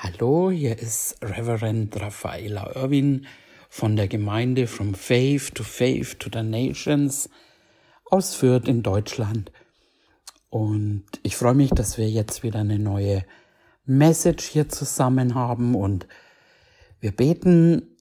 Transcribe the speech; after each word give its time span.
Hallo, 0.00 0.48
hier 0.48 0.78
ist 0.78 1.16
Reverend 1.22 2.00
Raffaella 2.00 2.76
Irwin 2.76 3.26
von 3.68 3.96
der 3.96 4.06
Gemeinde 4.06 4.68
From 4.68 4.94
Faith 4.94 5.56
to 5.56 5.64
Faith 5.64 6.20
to 6.20 6.30
the 6.32 6.44
Nations 6.44 7.28
aus 8.04 8.36
Fürth 8.36 8.68
in 8.68 8.84
Deutschland. 8.84 9.50
Und 10.50 11.02
ich 11.24 11.34
freue 11.34 11.56
mich, 11.56 11.70
dass 11.70 11.98
wir 11.98 12.08
jetzt 12.08 12.44
wieder 12.44 12.60
eine 12.60 12.78
neue 12.78 13.24
Message 13.86 14.44
hier 14.44 14.68
zusammen 14.68 15.34
haben 15.34 15.74
und 15.74 16.06
wir 17.00 17.10
beten, 17.10 17.96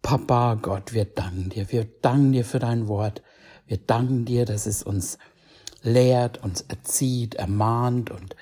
Papa 0.00 0.54
Gott, 0.54 0.92
wir 0.92 1.06
danken 1.06 1.50
dir, 1.50 1.72
wir 1.72 1.88
danken 2.02 2.30
dir 2.30 2.44
für 2.44 2.60
dein 2.60 2.86
Wort, 2.86 3.20
wir 3.66 3.78
danken 3.78 4.26
dir, 4.26 4.44
dass 4.44 4.66
es 4.66 4.84
uns 4.84 5.18
lehrt, 5.82 6.40
uns 6.44 6.60
erzieht, 6.60 7.34
ermahnt 7.34 8.12
und 8.12 8.36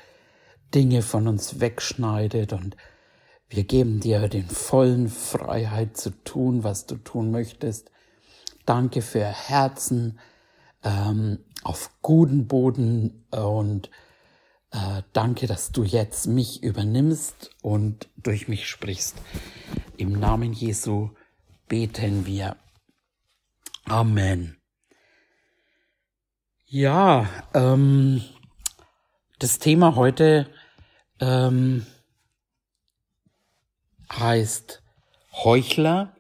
Dinge 0.75 1.01
von 1.01 1.27
uns 1.29 1.61
wegschneidet 1.61 2.53
und 2.53 2.77
wir 3.51 3.65
geben 3.65 3.99
dir 3.99 4.29
den 4.29 4.49
vollen 4.49 5.09
Freiheit 5.09 5.97
zu 5.97 6.11
tun, 6.23 6.63
was 6.63 6.87
du 6.87 6.95
tun 6.95 7.33
möchtest. 7.33 7.91
Danke 8.65 9.03
für 9.03 9.25
Herzen 9.25 10.21
ähm, 10.85 11.41
auf 11.65 11.91
guten 12.01 12.47
Boden 12.47 13.27
und 13.33 13.91
äh, 14.71 15.03
danke, 15.13 15.49
dass 15.49 15.73
du 15.73 15.83
jetzt 15.83 16.29
mich 16.29 16.63
übernimmst 16.63 17.51
und 17.61 18.09
durch 18.17 18.47
mich 18.47 18.69
sprichst. 18.69 19.17
Im 19.97 20.13
Namen 20.13 20.53
Jesu 20.53 21.11
beten 21.67 22.27
wir. 22.27 22.57
Amen. 23.85 24.59
Ja, 26.67 27.29
ähm, 27.53 28.23
das 29.41 29.59
Thema 29.59 29.97
heute 29.97 30.47
ähm, 31.19 31.85
heißt 34.13 34.83
Heuchler. 35.33 36.15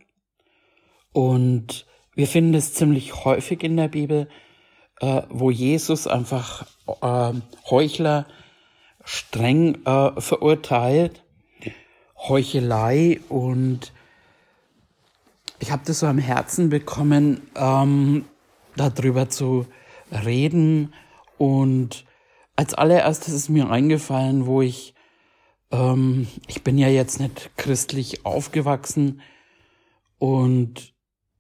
Und 1.13 1.87
wir 2.15 2.27
finden 2.27 2.55
es 2.55 2.75
ziemlich 2.75 3.25
häufig 3.25 3.63
in 3.63 3.77
der 3.77 3.89
Bibel, 3.89 4.29
äh, 5.01 5.23
wo 5.29 5.51
Jesus 5.51 6.07
einfach 6.07 6.67
äh, 7.03 7.33
Heuchler 7.69 8.27
streng 9.05 9.85
äh, 9.85 10.21
verurteilt, 10.21 11.25
Heuchelei 12.17 13.21
und 13.29 13.93
ich 15.59 15.71
habe 15.71 15.83
das 15.85 16.01
so 16.01 16.07
am 16.07 16.19
Herzen 16.19 16.71
bekommen, 16.71 17.43
ähm, 17.55 18.25
darüber 18.77 19.29
zu 19.29 19.67
reden. 20.11 20.95
Und 21.39 22.07
als 22.57 22.75
allererstes 22.75 23.35
ist 23.35 23.49
mir 23.51 23.71
eingefallen, 23.71 24.47
wo 24.47 24.63
ich 24.63 24.95
ähm, 25.71 26.27
ich 26.47 26.63
bin 26.63 26.79
ja 26.79 26.89
jetzt 26.89 27.21
nicht 27.21 27.51
christlich 27.57 28.25
aufgewachsen 28.27 29.21
und 30.19 30.95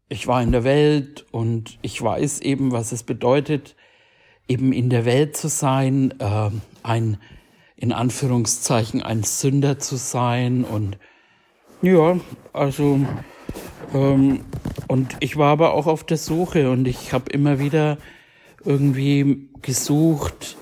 ich 0.09 0.27
war 0.27 0.43
in 0.43 0.53
der 0.53 0.65
Welt 0.65 1.27
und 1.31 1.79
ich 1.83 2.01
weiß 2.01 2.41
eben, 2.41 2.73
was 2.73 2.93
es 2.93 3.03
bedeutet, 3.03 3.77
eben 4.49 4.73
in 4.73 4.91
der 4.91 5.05
Welt 5.05 5.37
zu 5.37 5.49
sein, 5.49 6.15
äh, 6.19 6.51
ein, 6.83 7.19
in 7.77 7.93
Anführungszeichen, 7.93 9.03
ein 9.03 9.23
Sünder 9.23 9.79
zu 9.79 9.97
sein 9.97 10.65
und 10.65 10.99
ja, 11.83 12.19
also 12.53 13.01
ähm, 13.95 14.45
und 14.89 15.17
ich 15.21 15.37
war 15.37 15.53
aber 15.53 15.75
auch 15.75 15.87
auf 15.87 16.05
der 16.05 16.17
Suche 16.17 16.71
und 16.71 16.87
ich 16.87 17.13
habe 17.13 17.31
immer 17.31 17.59
wieder 17.59 17.97
irgendwie 18.65 19.49
gesucht, 19.63 20.57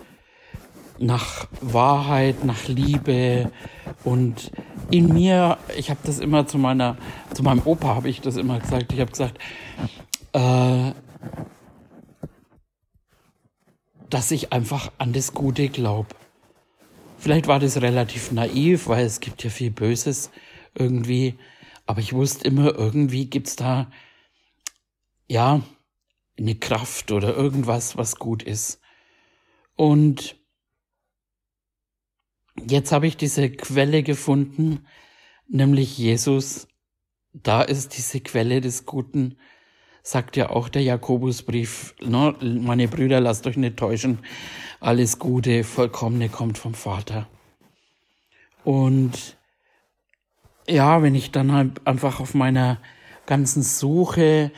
nach 0.99 1.47
Wahrheit, 1.61 2.45
nach 2.45 2.69
Liebe 2.69 3.51
und 4.05 4.51
in 4.91 5.13
mir, 5.13 5.59
ich 5.77 5.91
habe 5.91 6.01
das 6.05 6.19
immer 6.19 6.47
zu 6.47 6.59
meiner, 6.59 6.97
zu 7.35 7.43
meinem 7.43 7.63
Opa 7.65 7.95
habe 7.95 8.09
ich 8.09 8.21
das 8.21 8.37
immer 8.37 8.59
gesagt. 8.59 8.93
Ich 8.93 9.01
habe 9.01 9.11
gesagt, 9.11 9.39
äh, 10.33 10.93
dass 14.09 14.31
ich 14.31 14.53
einfach 14.53 14.91
an 14.99 15.13
das 15.13 15.35
Gute 15.35 15.69
glaube. 15.69 16.09
Vielleicht 17.19 17.49
war 17.49 17.59
das 17.59 17.83
relativ 17.83 18.33
naiv, 18.33 18.89
weil 18.89 19.05
es 19.05 19.21
gibt 19.21 19.45
ja 19.45 19.51
viel 19.51 19.71
Böses 19.71 20.31
irgendwie. 20.75 21.39
Aber 21.85 22.01
ich 22.01 22.13
wusste 22.13 22.47
immer, 22.47 22.75
irgendwie 22.75 23.27
gibt's 23.27 23.57
da, 23.57 23.91
ja, 25.27 25.61
eine 26.39 26.55
Kraft 26.55 27.13
oder 27.13 27.35
irgendwas, 27.35 27.97
was 27.97 28.17
gut 28.17 28.43
ist. 28.43 28.81
Und 29.75 30.37
Jetzt 32.67 32.93
habe 32.93 33.07
ich 33.07 33.17
diese 33.17 33.51
Quelle 33.51 34.03
gefunden, 34.03 34.87
nämlich 35.49 35.97
Jesus. 35.99 36.69
Da 37.33 37.63
ist 37.63 37.97
diese 37.97 38.21
Quelle 38.21 38.61
des 38.61 38.87
Guten, 38.87 39.37
sagt 40.03 40.37
ja 40.37 40.51
auch 40.51 40.69
der 40.69 40.83
Jakobusbrief. 40.83 41.95
Ne? 42.01 42.35
Meine 42.41 42.89
Brüder, 42.89 43.21
lasst 43.21 43.47
euch 43.47 43.57
nicht 43.57 43.77
täuschen. 43.77 44.19
Alles 44.81 45.19
Gute, 45.19 45.65
Vollkommene 45.65 46.29
kommt 46.29 46.59
vom 46.59 46.75
Vater. 46.75 47.29
Und 48.65 49.37
ja, 50.67 51.03
wenn 51.03 51.15
ich 51.15 51.31
dann 51.31 51.53
halt 51.53 51.87
einfach 51.87 52.21
auf 52.21 52.35
meiner 52.35 52.79
ganzen 53.27 53.63
Suche, 53.63 54.53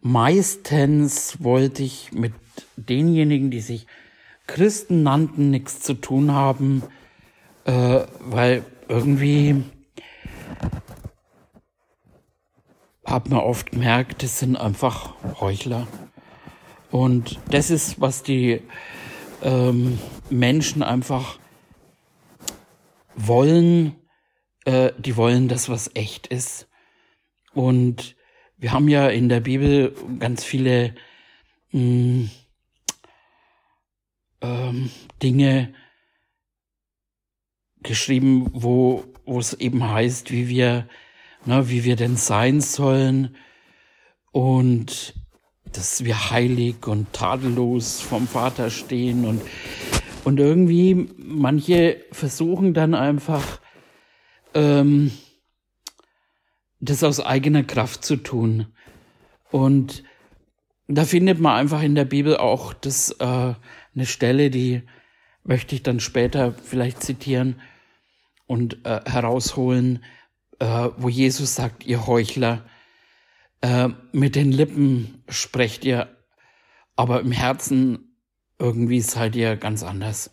meistens 0.00 1.42
wollte 1.42 1.82
ich 1.82 2.12
mit 2.12 2.32
denjenigen, 2.76 3.50
die 3.50 3.60
sich 3.60 3.86
Christen 4.46 5.02
nannten, 5.02 5.50
nichts 5.50 5.80
zu 5.80 5.94
tun 5.94 6.32
haben, 6.32 6.82
äh, 7.64 8.00
weil 8.20 8.64
irgendwie 8.88 9.64
hat 13.04 13.28
man 13.28 13.40
oft 13.40 13.70
gemerkt, 13.70 14.22
das 14.22 14.38
sind 14.38 14.56
einfach 14.56 15.14
Heuchler. 15.40 15.86
Und 16.90 17.38
das 17.50 17.70
ist, 17.70 18.00
was 18.00 18.22
die 18.22 18.62
ähm, 19.42 19.98
Menschen 20.30 20.82
einfach 20.82 21.38
wollen. 23.14 23.96
Äh, 24.64 24.92
die 24.98 25.16
wollen 25.16 25.48
das, 25.48 25.68
was 25.68 25.90
echt 25.94 26.26
ist. 26.28 26.68
Und 27.52 28.16
wir 28.56 28.72
haben 28.72 28.88
ja 28.88 29.08
in 29.08 29.28
der 29.28 29.40
Bibel 29.40 29.94
ganz 30.18 30.44
viele 30.44 30.94
mh, 31.72 31.80
hm, 31.80 32.30
ähm, 34.40 34.90
Dinge, 35.22 35.74
geschrieben, 37.84 38.50
wo, 38.52 39.04
wo 39.24 39.38
es 39.38 39.54
eben 39.54 39.88
heißt, 39.88 40.30
wie 40.32 40.48
wir, 40.48 40.88
ne, 41.44 41.68
wie 41.70 41.84
wir 41.84 41.96
denn 41.96 42.16
sein 42.16 42.60
sollen 42.60 43.36
und 44.32 45.14
dass 45.72 46.04
wir 46.04 46.30
heilig 46.30 46.86
und 46.86 47.12
tadellos 47.12 48.00
vom 48.00 48.26
Vater 48.26 48.70
stehen 48.70 49.24
und, 49.24 49.42
und 50.24 50.40
irgendwie 50.40 51.08
manche 51.16 52.04
versuchen 52.12 52.74
dann 52.74 52.94
einfach, 52.94 53.60
ähm, 54.54 55.12
das 56.80 57.02
aus 57.02 57.20
eigener 57.20 57.64
Kraft 57.64 58.04
zu 58.04 58.16
tun. 58.16 58.66
Und 59.50 60.04
da 60.86 61.04
findet 61.04 61.40
man 61.40 61.56
einfach 61.56 61.82
in 61.82 61.94
der 61.94 62.04
Bibel 62.04 62.36
auch 62.36 62.72
das, 62.74 63.10
äh, 63.18 63.24
eine 63.94 64.06
Stelle, 64.06 64.50
die 64.50 64.82
möchte 65.44 65.74
ich 65.74 65.82
dann 65.82 66.00
später 66.00 66.52
vielleicht 66.52 67.02
zitieren, 67.02 67.60
und 68.46 68.84
äh, 68.84 69.00
herausholen, 69.04 70.04
äh, 70.58 70.88
wo 70.96 71.08
Jesus 71.08 71.54
sagt, 71.54 71.86
ihr 71.86 72.06
Heuchler, 72.06 72.64
äh, 73.60 73.88
mit 74.12 74.36
den 74.36 74.52
Lippen 74.52 75.22
sprecht 75.28 75.84
ihr, 75.84 76.08
aber 76.96 77.20
im 77.20 77.32
Herzen 77.32 78.18
irgendwie 78.58 79.00
seid 79.00 79.36
ihr 79.36 79.56
ganz 79.56 79.82
anders. 79.82 80.30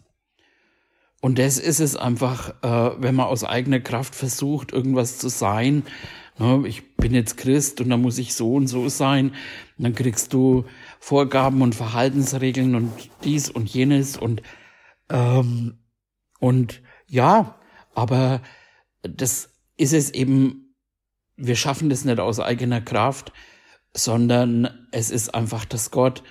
Und 1.21 1.37
das 1.37 1.59
ist 1.59 1.79
es 1.79 1.95
einfach, 1.95 2.61
äh, 2.63 3.01
wenn 3.01 3.15
man 3.15 3.27
aus 3.27 3.43
eigener 3.43 3.79
Kraft 3.79 4.15
versucht, 4.15 4.73
irgendwas 4.73 5.19
zu 5.19 5.29
sein. 5.29 5.83
Ne, 6.39 6.63
ich 6.65 6.95
bin 6.95 7.13
jetzt 7.13 7.37
Christ 7.37 7.79
und 7.79 7.89
dann 7.89 8.01
muss 8.01 8.17
ich 8.17 8.33
so 8.33 8.55
und 8.55 8.67
so 8.67 8.89
sein. 8.89 9.29
Und 9.77 9.83
dann 9.83 9.93
kriegst 9.93 10.33
du 10.33 10.65
Vorgaben 10.99 11.61
und 11.61 11.75
Verhaltensregeln 11.75 12.73
und 12.73 12.91
dies 13.23 13.49
und 13.49 13.69
jenes 13.69 14.17
und 14.17 14.41
ähm, 15.09 15.77
und 16.39 16.81
ja, 17.07 17.60
aber 17.93 18.41
das 19.03 19.49
ist 19.77 19.93
es 19.93 20.11
eben, 20.11 20.75
wir 21.35 21.55
schaffen 21.55 21.89
das 21.89 22.05
nicht 22.05 22.19
aus 22.19 22.39
eigener 22.39 22.81
Kraft, 22.81 23.31
sondern 23.93 24.87
es 24.91 25.11
ist 25.11 25.33
einfach, 25.33 25.65
dass 25.65 25.91
Gott, 25.91 26.23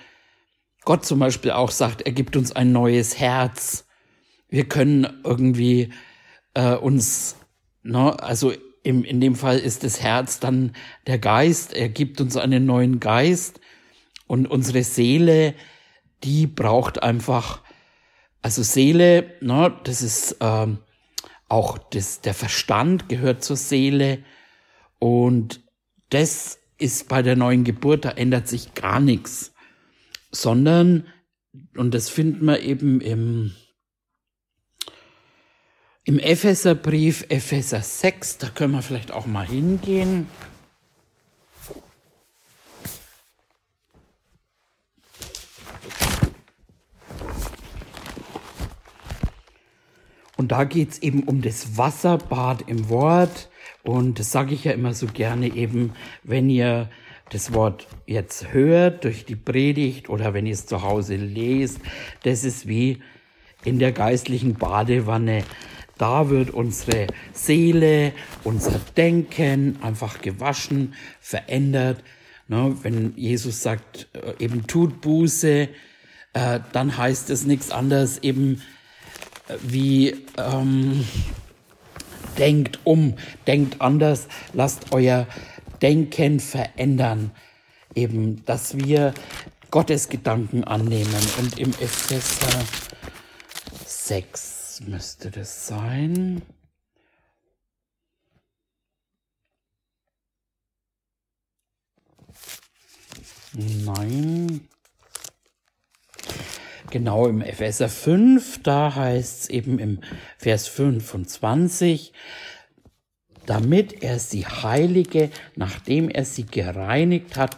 Gott 0.83 1.05
zum 1.05 1.19
Beispiel 1.19 1.51
auch 1.51 1.71
sagt, 1.71 2.01
er 2.01 2.11
gibt 2.11 2.35
uns 2.35 2.51
ein 2.51 2.71
neues 2.71 3.19
Herz. 3.19 3.85
Wir 4.49 4.67
können 4.67 5.21
irgendwie 5.23 5.93
äh, 6.53 6.75
uns, 6.75 7.35
ne, 7.83 8.21
also 8.21 8.53
im, 8.83 9.03
in 9.03 9.21
dem 9.21 9.35
Fall 9.35 9.59
ist 9.59 9.83
das 9.83 10.01
Herz 10.01 10.39
dann 10.39 10.73
der 11.07 11.19
Geist, 11.19 11.73
er 11.73 11.89
gibt 11.89 12.19
uns 12.19 12.35
einen 12.35 12.65
neuen 12.65 12.99
Geist 12.99 13.59
und 14.27 14.47
unsere 14.47 14.83
Seele, 14.83 15.53
die 16.23 16.47
braucht 16.47 17.03
einfach, 17.03 17.61
also 18.41 18.63
Seele, 18.63 19.35
ne, 19.41 19.75
das 19.83 20.01
ist 20.01 20.37
ähm, 20.39 20.79
auch 21.51 21.77
das, 21.77 22.21
der 22.21 22.33
Verstand 22.33 23.09
gehört 23.09 23.43
zur 23.43 23.57
Seele 23.57 24.23
und 24.99 25.61
das 26.09 26.59
ist 26.77 27.09
bei 27.09 27.21
der 27.21 27.35
neuen 27.35 27.63
Geburt, 27.63 28.05
da 28.05 28.11
ändert 28.11 28.47
sich 28.47 28.73
gar 28.73 28.99
nichts, 28.99 29.53
sondern, 30.31 31.05
und 31.75 31.93
das 31.93 32.09
finden 32.09 32.45
wir 32.45 32.61
eben 32.61 33.01
im, 33.01 33.53
im 36.05 36.19
Epheserbrief, 36.19 37.25
Epheser 37.27 37.81
6, 37.81 38.37
da 38.37 38.47
können 38.47 38.73
wir 38.73 38.81
vielleicht 38.81 39.11
auch 39.11 39.25
mal 39.25 39.45
hingehen. 39.45 40.27
Und 50.41 50.51
da 50.51 50.63
geht's 50.63 50.97
eben 50.97 51.21
um 51.25 51.43
das 51.43 51.77
Wasserbad 51.77 52.63
im 52.67 52.89
Wort. 52.89 53.51
Und 53.83 54.17
das 54.17 54.31
sage 54.31 54.55
ich 54.55 54.63
ja 54.63 54.71
immer 54.71 54.95
so 54.95 55.05
gerne 55.05 55.53
eben, 55.53 55.93
wenn 56.23 56.49
ihr 56.49 56.89
das 57.29 57.53
Wort 57.53 57.85
jetzt 58.07 58.51
hört 58.51 59.03
durch 59.03 59.23
die 59.23 59.35
Predigt 59.35 60.09
oder 60.09 60.33
wenn 60.33 60.47
ihr 60.47 60.53
es 60.53 60.65
zu 60.65 60.81
Hause 60.81 61.15
lest, 61.15 61.77
das 62.23 62.43
ist 62.43 62.67
wie 62.67 63.03
in 63.65 63.77
der 63.77 63.91
geistlichen 63.91 64.55
Badewanne. 64.55 65.43
Da 65.99 66.31
wird 66.31 66.49
unsere 66.49 67.05
Seele, 67.33 68.11
unser 68.43 68.81
Denken 68.97 69.77
einfach 69.83 70.23
gewaschen, 70.23 70.95
verändert. 71.19 72.03
Ne, 72.47 72.75
wenn 72.81 73.13
Jesus 73.15 73.61
sagt, 73.61 74.07
äh, 74.13 74.43
eben 74.43 74.65
tut 74.65 75.01
Buße, 75.01 75.69
äh, 76.33 76.59
dann 76.73 76.97
heißt 76.97 77.29
es 77.29 77.45
nichts 77.45 77.69
anderes 77.69 78.17
eben, 78.23 78.59
wie 79.61 80.25
ähm, 80.37 81.05
denkt 82.37 82.79
um, 82.83 83.15
denkt 83.47 83.81
anders, 83.81 84.27
lasst 84.53 84.91
euer 84.91 85.27
Denken 85.81 86.39
verändern. 86.39 87.31
Eben, 87.95 88.45
dass 88.45 88.77
wir 88.77 89.13
Gottes 89.71 90.09
Gedanken 90.09 90.63
annehmen. 90.63 91.27
Und 91.39 91.59
im 91.59 91.71
Epheser 91.71 92.65
6 93.85 94.81
müsste 94.87 95.31
das 95.31 95.67
sein. 95.67 96.41
Nein. 103.53 104.70
Genau 106.91 107.25
im 107.27 107.41
Epheser 107.41 107.87
5, 107.87 108.63
da 108.63 108.93
heißt 108.93 109.43
es 109.43 109.49
eben 109.49 109.79
im 109.79 110.01
Vers 110.37 110.67
25, 110.67 112.11
damit 113.45 114.03
er 114.03 114.19
sie 114.19 114.45
heilige, 114.45 115.29
nachdem 115.55 116.09
er 116.09 116.25
sie 116.25 116.45
gereinigt 116.45 117.37
hat 117.37 117.55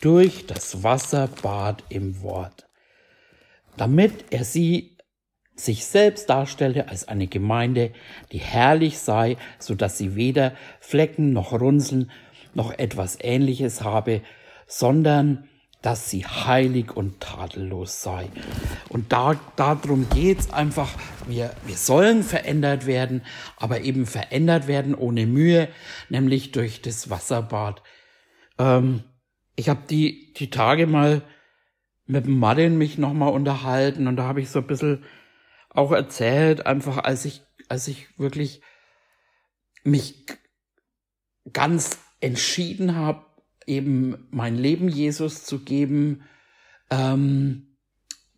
durch 0.00 0.46
das 0.46 0.84
Wasserbad 0.84 1.82
im 1.88 2.22
Wort. 2.22 2.68
Damit 3.76 4.26
er 4.30 4.44
sie 4.44 4.96
sich 5.56 5.84
selbst 5.84 6.30
darstellte 6.30 6.88
als 6.88 7.08
eine 7.08 7.26
Gemeinde, 7.26 7.92
die 8.30 8.38
herrlich 8.38 9.00
sei, 9.00 9.36
so 9.58 9.74
dass 9.74 9.98
sie 9.98 10.14
weder 10.14 10.52
Flecken 10.78 11.32
noch 11.32 11.52
Runzeln 11.52 12.12
noch 12.54 12.70
etwas 12.78 13.18
ähnliches 13.20 13.82
habe, 13.82 14.22
sondern 14.68 15.48
dass 15.86 16.10
sie 16.10 16.26
heilig 16.26 16.96
und 16.96 17.20
tadellos 17.20 18.02
sei. 18.02 18.28
Und 18.88 19.12
da, 19.12 19.38
darum 19.54 20.08
geht's 20.10 20.52
einfach. 20.52 20.90
Wir, 21.28 21.54
wir 21.64 21.76
sollen 21.76 22.24
verändert 22.24 22.86
werden, 22.86 23.22
aber 23.56 23.82
eben 23.82 24.04
verändert 24.04 24.66
werden 24.66 24.96
ohne 24.96 25.26
Mühe, 25.26 25.68
nämlich 26.08 26.50
durch 26.50 26.82
das 26.82 27.08
Wasserbad. 27.08 27.84
Ähm, 28.58 29.04
ich 29.54 29.68
habe 29.68 29.82
die, 29.88 30.32
die 30.32 30.50
Tage 30.50 30.88
mal 30.88 31.22
mit 32.04 32.26
dem 32.26 32.40
Martin 32.40 32.78
mich 32.78 32.98
nochmal 32.98 33.32
unterhalten 33.32 34.08
und 34.08 34.16
da 34.16 34.24
habe 34.24 34.40
ich 34.40 34.50
so 34.50 34.58
ein 34.58 34.66
bisschen 34.66 35.04
auch 35.70 35.92
erzählt, 35.92 36.66
einfach 36.66 36.98
als 36.98 37.24
ich, 37.24 37.42
als 37.68 37.86
ich 37.86 38.08
wirklich 38.18 38.60
mich 39.84 40.26
ganz 41.52 41.96
entschieden 42.18 42.96
habe, 42.96 43.24
eben 43.66 44.26
mein 44.30 44.56
Leben 44.56 44.88
Jesus 44.88 45.44
zu 45.44 45.60
geben, 45.60 46.22
ähm, 46.90 47.76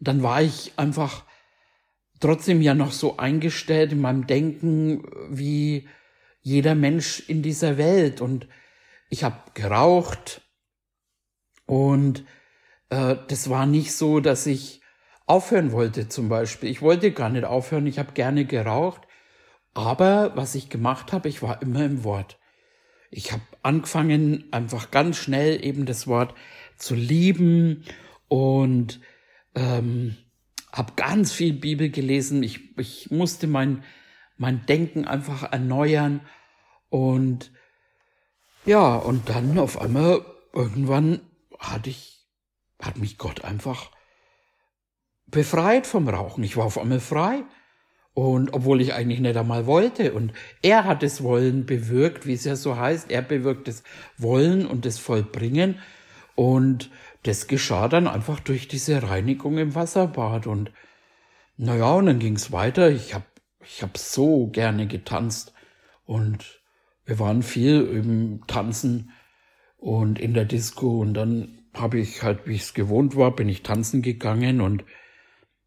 dann 0.00 0.22
war 0.22 0.42
ich 0.42 0.72
einfach 0.76 1.24
trotzdem 2.20 2.62
ja 2.62 2.74
noch 2.74 2.92
so 2.92 3.16
eingestellt 3.16 3.92
in 3.92 4.00
meinem 4.00 4.26
Denken 4.26 5.04
wie 5.30 5.88
jeder 6.40 6.74
Mensch 6.74 7.20
in 7.28 7.42
dieser 7.42 7.78
Welt. 7.78 8.20
Und 8.20 8.48
ich 9.10 9.24
habe 9.24 9.38
geraucht 9.54 10.42
und 11.66 12.24
äh, 12.90 13.16
das 13.28 13.50
war 13.50 13.66
nicht 13.66 13.92
so, 13.92 14.20
dass 14.20 14.46
ich 14.46 14.80
aufhören 15.26 15.72
wollte 15.72 16.08
zum 16.08 16.28
Beispiel. 16.28 16.70
Ich 16.70 16.80
wollte 16.80 17.12
gar 17.12 17.28
nicht 17.28 17.44
aufhören, 17.44 17.86
ich 17.86 17.98
habe 17.98 18.12
gerne 18.12 18.44
geraucht. 18.44 19.02
Aber 19.74 20.34
was 20.34 20.54
ich 20.54 20.70
gemacht 20.70 21.12
habe, 21.12 21.28
ich 21.28 21.42
war 21.42 21.62
immer 21.62 21.84
im 21.84 22.02
Wort. 22.02 22.37
Ich 23.10 23.32
habe 23.32 23.42
angefangen, 23.62 24.44
einfach 24.52 24.90
ganz 24.90 25.16
schnell 25.16 25.64
eben 25.64 25.86
das 25.86 26.06
Wort 26.06 26.34
zu 26.76 26.94
lieben 26.94 27.84
und 28.28 29.00
ähm, 29.54 30.16
habe 30.72 30.92
ganz 30.96 31.32
viel 31.32 31.54
Bibel 31.54 31.90
gelesen. 31.90 32.42
Ich, 32.42 32.78
ich 32.78 33.10
musste 33.10 33.46
mein, 33.46 33.82
mein 34.36 34.66
Denken 34.66 35.06
einfach 35.06 35.50
erneuern 35.50 36.20
und 36.90 37.50
ja, 38.64 38.96
und 38.96 39.28
dann 39.28 39.58
auf 39.58 39.80
einmal 39.80 40.24
irgendwann 40.52 41.20
hatte 41.58 41.90
ich, 41.90 42.26
hat 42.82 42.98
mich 42.98 43.16
Gott 43.16 43.44
einfach 43.44 43.90
befreit 45.26 45.86
vom 45.86 46.08
Rauchen. 46.08 46.44
Ich 46.44 46.56
war 46.56 46.66
auf 46.66 46.78
einmal 46.78 47.00
frei. 47.00 47.44
Und 48.18 48.52
obwohl 48.52 48.80
ich 48.80 48.94
eigentlich 48.94 49.20
nicht 49.20 49.36
einmal 49.36 49.66
wollte. 49.66 50.12
Und 50.12 50.32
er 50.60 50.86
hat 50.86 51.04
das 51.04 51.22
Wollen 51.22 51.66
bewirkt, 51.66 52.26
wie 52.26 52.32
es 52.32 52.42
ja 52.42 52.56
so 52.56 52.76
heißt. 52.76 53.12
Er 53.12 53.22
bewirkt 53.22 53.68
das 53.68 53.84
Wollen 54.16 54.66
und 54.66 54.84
das 54.86 54.98
Vollbringen. 54.98 55.78
Und 56.34 56.90
das 57.22 57.46
geschah 57.46 57.86
dann 57.86 58.08
einfach 58.08 58.40
durch 58.40 58.66
diese 58.66 59.04
Reinigung 59.04 59.58
im 59.58 59.76
Wasserbad. 59.76 60.48
Und 60.48 60.72
naja, 61.58 61.92
und 61.92 62.06
dann 62.06 62.18
ging's 62.18 62.50
weiter. 62.50 62.90
Ich 62.90 63.14
hab, 63.14 63.22
ich 63.64 63.84
hab 63.84 63.96
so 63.96 64.48
gerne 64.48 64.88
getanzt. 64.88 65.52
Und 66.04 66.60
wir 67.04 67.20
waren 67.20 67.44
viel 67.44 67.82
im 67.82 68.42
Tanzen 68.48 69.12
und 69.76 70.18
in 70.18 70.34
der 70.34 70.44
Disco. 70.44 71.02
Und 71.02 71.14
dann 71.14 71.62
habe 71.72 72.00
ich 72.00 72.24
halt, 72.24 72.48
wie 72.48 72.56
ich 72.56 72.62
es 72.62 72.74
gewohnt 72.74 73.14
war, 73.14 73.36
bin 73.36 73.48
ich 73.48 73.62
tanzen 73.62 74.02
gegangen. 74.02 74.60
Und 74.60 74.84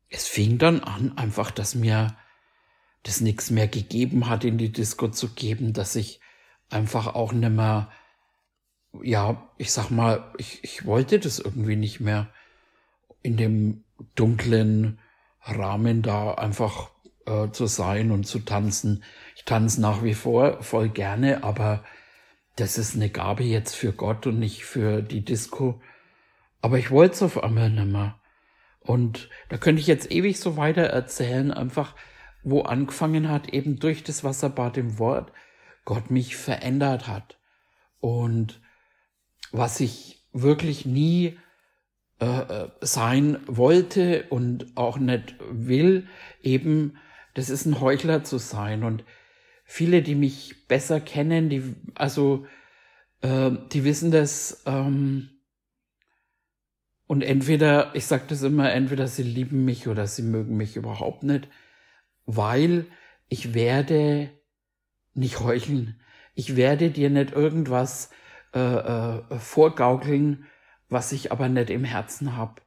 es 0.09 0.27
fing 0.27 0.57
dann 0.57 0.81
an, 0.81 1.17
einfach, 1.17 1.49
dass 1.51 1.75
mir 1.75 2.13
das 3.03 3.21
nichts 3.21 3.49
mehr 3.49 3.67
gegeben 3.67 4.29
hat, 4.29 4.43
in 4.43 4.57
die 4.57 4.71
Disco 4.71 5.07
zu 5.07 5.29
geben, 5.29 5.73
dass 5.73 5.95
ich 5.95 6.19
einfach 6.69 7.15
auch 7.15 7.33
nicht 7.33 7.51
mehr, 7.51 7.91
ja, 9.01 9.49
ich 9.57 9.71
sag 9.71 9.89
mal, 9.89 10.31
ich, 10.37 10.63
ich 10.63 10.85
wollte 10.85 11.19
das 11.19 11.39
irgendwie 11.39 11.75
nicht 11.75 11.99
mehr 11.99 12.29
in 13.23 13.37
dem 13.37 13.83
dunklen 14.15 14.99
Rahmen 15.41 16.01
da 16.01 16.33
einfach 16.33 16.91
äh, 17.25 17.49
zu 17.51 17.65
sein 17.65 18.11
und 18.11 18.25
zu 18.25 18.39
tanzen. 18.39 19.03
Ich 19.35 19.45
tanze 19.45 19.81
nach 19.81 20.03
wie 20.03 20.13
vor 20.13 20.61
voll 20.61 20.89
gerne, 20.89 21.43
aber 21.43 21.83
das 22.55 22.77
ist 22.77 22.95
eine 22.95 23.09
Gabe 23.09 23.43
jetzt 23.43 23.75
für 23.75 23.93
Gott 23.93 24.27
und 24.27 24.39
nicht 24.39 24.65
für 24.65 25.01
die 25.01 25.23
Disco. 25.23 25.81
Aber 26.61 26.77
ich 26.77 26.91
wollte 26.91 27.15
es 27.15 27.23
auf 27.23 27.43
einmal 27.43 27.69
nicht 27.69 27.91
mehr. 27.91 28.19
Und 28.81 29.29
da 29.49 29.57
könnte 29.57 29.79
ich 29.79 29.87
jetzt 29.87 30.11
ewig 30.11 30.39
so 30.39 30.57
weiter 30.57 30.83
erzählen, 30.83 31.51
einfach 31.51 31.95
wo 32.43 32.61
angefangen 32.61 33.29
hat, 33.29 33.49
eben 33.49 33.79
durch 33.79 34.03
das 34.03 34.23
Wasserbad 34.23 34.77
im 34.77 34.99
Wort, 34.99 35.31
Gott 35.85 36.11
mich 36.11 36.35
verändert 36.35 37.07
hat. 37.07 37.37
Und 37.99 38.61
was 39.51 39.79
ich 39.79 40.27
wirklich 40.33 40.85
nie 40.85 41.37
äh, 42.19 42.25
äh, 42.25 42.69
sein 42.81 43.39
wollte 43.47 44.25
und 44.29 44.77
auch 44.77 44.97
nicht 44.97 45.35
will, 45.49 46.07
eben, 46.41 46.97
das 47.33 47.49
ist 47.49 47.65
ein 47.65 47.81
Heuchler 47.81 48.23
zu 48.23 48.37
sein. 48.37 48.83
Und 48.83 49.03
viele, 49.65 50.01
die 50.01 50.15
mich 50.15 50.67
besser 50.67 50.99
kennen, 50.99 51.49
die, 51.49 51.75
also, 51.95 52.45
äh, 53.21 53.51
die 53.71 53.83
wissen 53.83 54.11
das, 54.11 54.63
ähm, 54.65 55.29
und 57.07 57.23
entweder, 57.23 57.93
ich 57.93 58.05
sage 58.05 58.23
das 58.29 58.41
immer, 58.41 58.71
entweder 58.71 59.05
sie 59.05 59.23
lieben 59.23 59.65
mich 59.65 59.89
oder 59.89 60.07
sie 60.07 60.21
mögen 60.21 60.55
mich 60.55 60.77
überhaupt 60.77 61.23
nicht 61.23 61.49
weil 62.25 62.85
ich 63.29 63.53
werde 63.53 64.29
nicht 65.13 65.39
heucheln. 65.39 65.99
Ich 66.35 66.55
werde 66.55 66.89
dir 66.89 67.09
nicht 67.09 67.31
irgendwas 67.31 68.09
äh, 68.53 68.59
äh, 68.59 69.39
vorgaukeln, 69.39 70.45
was 70.89 71.11
ich 71.11 71.31
aber 71.31 71.49
nicht 71.49 71.69
im 71.69 71.83
Herzen 71.83 72.35
hab. 72.35 72.61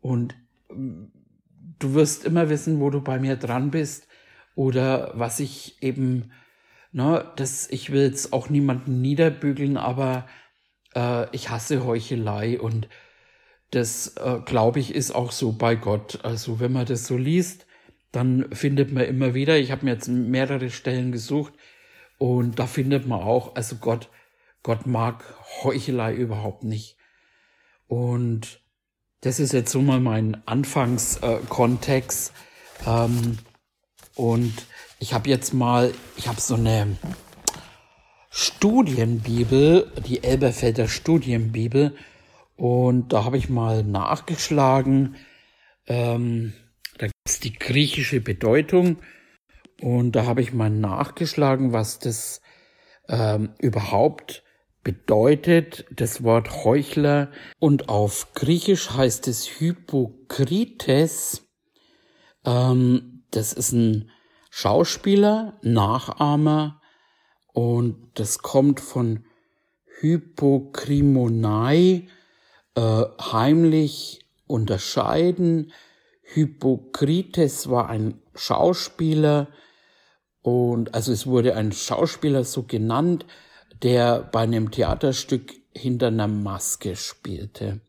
Und 0.00 0.34
mm, 0.70 1.04
du 1.78 1.94
wirst 1.94 2.24
immer 2.24 2.48
wissen, 2.48 2.80
wo 2.80 2.90
du 2.90 3.00
bei 3.00 3.18
mir 3.18 3.36
dran 3.36 3.70
bist. 3.70 4.06
oder 4.54 5.12
was 5.14 5.38
ich 5.38 5.80
eben, 5.84 6.32
ne, 6.90 7.30
das, 7.36 7.70
ich 7.70 7.92
will 7.92 8.02
jetzt 8.02 8.32
auch 8.32 8.50
niemanden 8.50 9.00
niederbügeln, 9.00 9.76
aber 9.76 10.26
äh, 10.96 11.30
ich 11.30 11.48
hasse 11.48 11.84
Heuchelei 11.84 12.58
und 12.60 12.88
das, 13.70 14.16
äh, 14.16 14.40
glaube 14.44 14.80
ich, 14.80 14.92
ist 14.92 15.12
auch 15.12 15.30
so 15.30 15.52
bei 15.52 15.76
Gott. 15.76 16.24
Also 16.24 16.58
wenn 16.58 16.72
man 16.72 16.86
das 16.86 17.06
so 17.06 17.16
liest, 17.16 17.67
dann 18.12 18.50
findet 18.52 18.92
man 18.92 19.04
immer 19.04 19.34
wieder, 19.34 19.58
ich 19.58 19.70
habe 19.70 19.84
mir 19.84 19.92
jetzt 19.92 20.08
mehrere 20.08 20.70
Stellen 20.70 21.12
gesucht 21.12 21.54
und 22.18 22.58
da 22.58 22.66
findet 22.66 23.06
man 23.06 23.20
auch, 23.20 23.54
also 23.54 23.76
Gott, 23.76 24.08
Gott 24.62 24.86
mag 24.86 25.24
Heuchelei 25.62 26.14
überhaupt 26.14 26.64
nicht. 26.64 26.96
Und 27.86 28.60
das 29.20 29.40
ist 29.40 29.52
jetzt 29.52 29.72
so 29.72 29.80
mal 29.80 30.00
mein 30.00 30.42
Anfangskontext. 30.46 32.32
Äh, 32.86 32.90
ähm, 32.90 33.38
und 34.14 34.52
ich 34.98 35.14
habe 35.14 35.28
jetzt 35.28 35.54
mal, 35.54 35.92
ich 36.16 36.28
habe 36.28 36.40
so 36.40 36.54
eine 36.54 36.96
Studienbibel, 38.30 39.90
die 40.06 40.22
Elberfelder 40.22 40.88
Studienbibel. 40.88 41.96
Und 42.56 43.12
da 43.12 43.24
habe 43.24 43.38
ich 43.38 43.48
mal 43.48 43.82
nachgeschlagen. 43.84 45.16
Ähm, 45.86 46.52
es 47.38 47.40
die 47.40 47.52
griechische 47.52 48.20
Bedeutung. 48.20 48.98
Und 49.80 50.12
da 50.12 50.26
habe 50.26 50.42
ich 50.42 50.52
mal 50.52 50.70
nachgeschlagen, 50.70 51.72
was 51.72 51.98
das 51.98 52.40
ähm, 53.08 53.50
überhaupt 53.58 54.44
bedeutet, 54.82 55.86
das 55.94 56.24
Wort 56.24 56.64
Heuchler. 56.64 57.30
Und 57.60 57.88
auf 57.88 58.32
Griechisch 58.34 58.90
heißt 58.90 59.28
es 59.28 59.60
Hypokrites. 59.60 61.46
Ähm, 62.44 63.22
das 63.30 63.52
ist 63.52 63.72
ein 63.72 64.10
Schauspieler, 64.50 65.58
Nachahmer. 65.62 66.80
Und 67.52 68.10
das 68.14 68.38
kommt 68.38 68.80
von 68.80 69.24
Hypokrimonai, 70.00 72.08
äh, 72.74 73.04
heimlich 73.32 74.26
unterscheiden. 74.46 75.72
Hypokrites 76.34 77.70
war 77.70 77.88
ein 77.88 78.20
Schauspieler 78.34 79.48
und 80.42 80.94
also 80.94 81.12
es 81.12 81.26
wurde 81.26 81.56
ein 81.56 81.72
Schauspieler 81.72 82.44
so 82.44 82.64
genannt, 82.64 83.26
der 83.82 84.20
bei 84.20 84.40
einem 84.40 84.70
Theaterstück 84.70 85.54
hinter 85.74 86.08
einer 86.08 86.28
Maske 86.28 86.96
spielte 86.96 87.80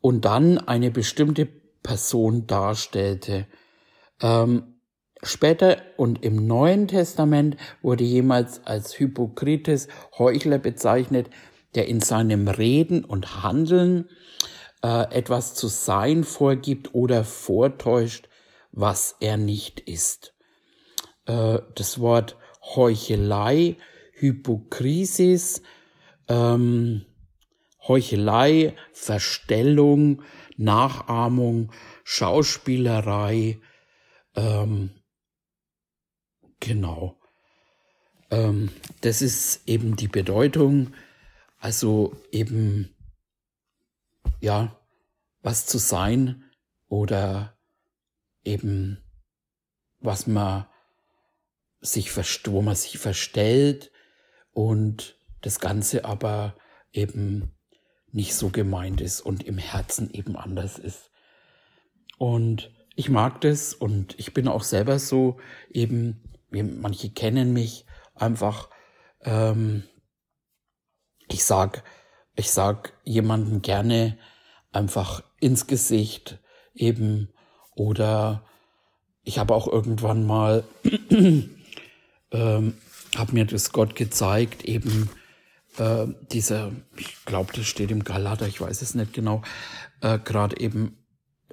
und 0.00 0.24
dann 0.24 0.58
eine 0.58 0.90
bestimmte 0.90 1.46
Person 1.82 2.46
darstellte. 2.46 3.46
Ähm, 4.20 4.74
später 5.22 5.78
und 5.96 6.24
im 6.24 6.46
Neuen 6.46 6.86
Testament 6.86 7.56
wurde 7.82 8.04
jemals 8.04 8.64
als 8.66 8.98
Hypokrites 8.98 9.88
Heuchler 10.18 10.58
bezeichnet, 10.58 11.28
der 11.74 11.88
in 11.88 12.00
seinem 12.00 12.48
Reden 12.48 13.04
und 13.04 13.42
Handeln 13.42 14.08
äh, 14.82 15.12
etwas 15.14 15.54
zu 15.54 15.68
sein 15.68 16.24
vorgibt 16.24 16.94
oder 16.94 17.24
vortäuscht, 17.24 18.28
was 18.72 19.16
er 19.20 19.36
nicht 19.36 19.80
ist. 19.80 20.34
Äh, 21.26 21.58
das 21.74 22.00
Wort 22.00 22.36
Heuchelei, 22.74 23.76
Hypokrisis, 24.12 25.62
ähm, 26.28 27.06
Heuchelei, 27.86 28.74
Verstellung, 28.92 30.22
Nachahmung, 30.56 31.72
Schauspielerei, 32.02 33.60
ähm, 34.34 34.90
genau. 36.60 37.18
Ähm, 38.30 38.70
das 39.02 39.22
ist 39.22 39.68
eben 39.68 39.96
die 39.96 40.08
Bedeutung 40.08 40.92
also 41.58 42.16
eben, 42.30 42.94
ja, 44.46 44.80
was 45.42 45.66
zu 45.66 45.78
sein 45.78 46.44
oder 46.86 47.58
eben, 48.44 49.02
was 49.98 50.28
man 50.28 50.66
sich, 51.80 52.16
wo 52.16 52.62
man 52.62 52.76
sich 52.76 52.98
verstellt 52.98 53.90
und 54.52 55.18
das 55.42 55.58
Ganze 55.58 56.04
aber 56.04 56.56
eben 56.92 57.56
nicht 58.12 58.34
so 58.34 58.50
gemeint 58.50 59.00
ist 59.00 59.20
und 59.20 59.42
im 59.42 59.58
Herzen 59.58 60.10
eben 60.10 60.36
anders 60.36 60.78
ist. 60.78 61.10
Und 62.16 62.72
ich 62.94 63.08
mag 63.08 63.40
das 63.40 63.74
und 63.74 64.16
ich 64.18 64.32
bin 64.32 64.46
auch 64.46 64.62
selber 64.62 65.00
so 65.00 65.38
eben, 65.70 66.22
manche 66.50 67.10
kennen 67.10 67.52
mich 67.52 67.84
einfach, 68.14 68.70
ähm, 69.22 69.82
ich 71.28 71.44
sag, 71.44 71.82
ich 72.36 72.52
sag 72.52 72.92
jemanden 73.02 73.60
gerne 73.60 74.16
einfach 74.76 75.22
ins 75.40 75.66
Gesicht 75.66 76.38
eben. 76.74 77.32
Oder 77.74 78.44
ich 79.22 79.38
habe 79.38 79.54
auch 79.54 79.66
irgendwann 79.66 80.24
mal 80.24 80.64
ähm, 82.30 82.74
habe 83.16 83.32
mir 83.32 83.44
das 83.44 83.72
Gott 83.72 83.96
gezeigt 83.96 84.64
eben 84.64 85.10
äh, 85.78 86.06
dieser 86.30 86.72
ich 86.96 87.24
glaube 87.24 87.52
das 87.54 87.66
steht 87.66 87.90
im 87.90 88.04
Galater 88.04 88.46
ich 88.46 88.60
weiß 88.60 88.82
es 88.82 88.94
nicht 88.94 89.12
genau 89.12 89.42
äh, 90.00 90.18
gerade 90.18 90.58
eben 90.60 90.98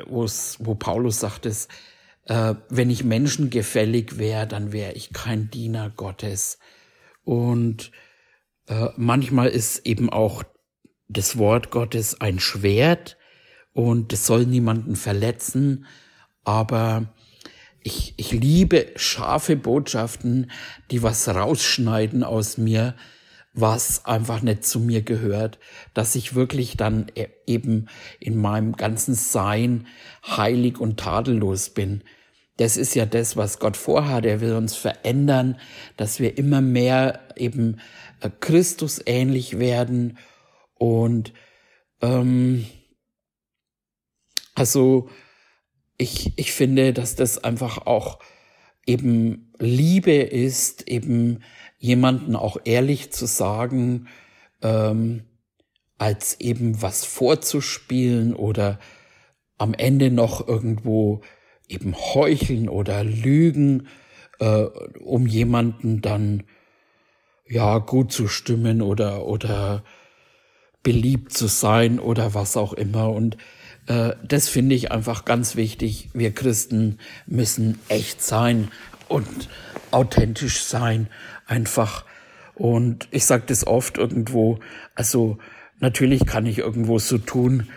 wo 0.07 0.25
wo 0.59 0.75
Paulus 0.75 1.19
sagt 1.19 1.45
es 1.45 1.67
äh, 2.25 2.55
wenn 2.69 2.89
ich 2.89 3.03
menschengefällig 3.03 4.17
wäre 4.17 4.47
dann 4.47 4.71
wäre 4.71 4.93
ich 4.93 5.13
kein 5.13 5.49
Diener 5.49 5.89
Gottes. 5.89 6.59
Und 7.23 7.91
äh, 8.67 8.89
manchmal 8.97 9.49
ist 9.49 9.85
eben 9.85 10.09
auch 10.09 10.43
das 11.13 11.37
Wort 11.37 11.71
Gottes 11.71 12.19
ein 12.21 12.39
Schwert 12.39 13.17
und 13.73 14.13
es 14.13 14.25
soll 14.25 14.45
niemanden 14.45 14.95
verletzen, 14.95 15.85
aber 16.43 17.13
ich, 17.81 18.13
ich 18.17 18.31
liebe 18.31 18.87
scharfe 18.95 19.55
Botschaften, 19.55 20.51
die 20.91 21.03
was 21.03 21.27
rausschneiden 21.27 22.23
aus 22.23 22.57
mir, 22.57 22.95
was 23.53 24.05
einfach 24.05 24.41
nicht 24.41 24.65
zu 24.65 24.79
mir 24.79 25.01
gehört, 25.01 25.59
dass 25.93 26.15
ich 26.15 26.33
wirklich 26.33 26.75
dann 26.77 27.07
e-, 27.15 27.27
eben 27.45 27.87
in 28.19 28.37
meinem 28.37 28.73
ganzen 28.73 29.13
Sein 29.13 29.85
heilig 30.25 30.79
und 30.79 30.99
tadellos 30.99 31.69
bin. 31.69 32.03
Das 32.57 32.77
ist 32.77 32.95
ja 32.95 33.05
das, 33.05 33.35
was 33.35 33.59
Gott 33.59 33.77
vorhat. 33.77 34.25
Er 34.25 34.41
will 34.41 34.53
uns 34.53 34.75
verändern, 34.75 35.57
dass 35.97 36.19
wir 36.19 36.37
immer 36.37 36.61
mehr 36.61 37.19
eben 37.35 37.79
äh, 38.21 38.29
Christus 38.39 39.01
ähnlich 39.05 39.59
werden 39.59 40.17
und 40.83 41.31
ähm, 42.01 42.65
also 44.53 45.07
ich, 45.97 46.37
ich 46.37 46.51
finde, 46.51 46.91
dass 46.91 47.15
das 47.15 47.41
einfach 47.41 47.85
auch 47.85 48.19
eben 48.85 49.53
Liebe 49.59 50.11
ist, 50.11 50.89
eben 50.89 51.41
jemanden 51.77 52.35
auch 52.35 52.57
ehrlich 52.65 53.13
zu 53.13 53.27
sagen, 53.27 54.09
ähm, 54.61 55.23
als 55.97 56.41
eben 56.41 56.81
was 56.81 57.05
vorzuspielen 57.05 58.35
oder 58.35 58.77
am 59.57 59.73
Ende 59.73 60.11
noch 60.11 60.45
irgendwo 60.45 61.21
eben 61.69 61.95
heucheln 61.95 62.67
oder 62.67 63.05
lügen, 63.05 63.87
äh, 64.39 64.63
um 64.99 65.27
jemanden 65.27 66.01
dann 66.01 66.43
ja 67.47 67.77
gut 67.77 68.11
zu 68.11 68.27
stimmen 68.27 68.81
oder 68.81 69.25
oder 69.25 69.85
beliebt 70.83 71.33
zu 71.33 71.47
sein 71.47 71.99
oder 71.99 72.33
was 72.33 72.57
auch 72.57 72.73
immer 72.73 73.09
und 73.09 73.37
äh, 73.87 74.11
das 74.23 74.49
finde 74.49 74.75
ich 74.75 74.91
einfach 74.91 75.25
ganz 75.25 75.55
wichtig. 75.55 76.09
Wir 76.13 76.33
Christen 76.33 76.99
müssen 77.25 77.79
echt 77.89 78.21
sein 78.21 78.69
und 79.07 79.49
authentisch 79.91 80.63
sein, 80.63 81.07
einfach. 81.45 82.05
Und 82.55 83.07
ich 83.11 83.25
sage 83.25 83.43
das 83.47 83.65
oft 83.65 83.97
irgendwo, 83.97 84.59
also 84.95 85.37
natürlich 85.79 86.25
kann 86.25 86.45
ich 86.45 86.59
irgendwo 86.59 86.99
so 86.99 87.17
tun, 87.17 87.67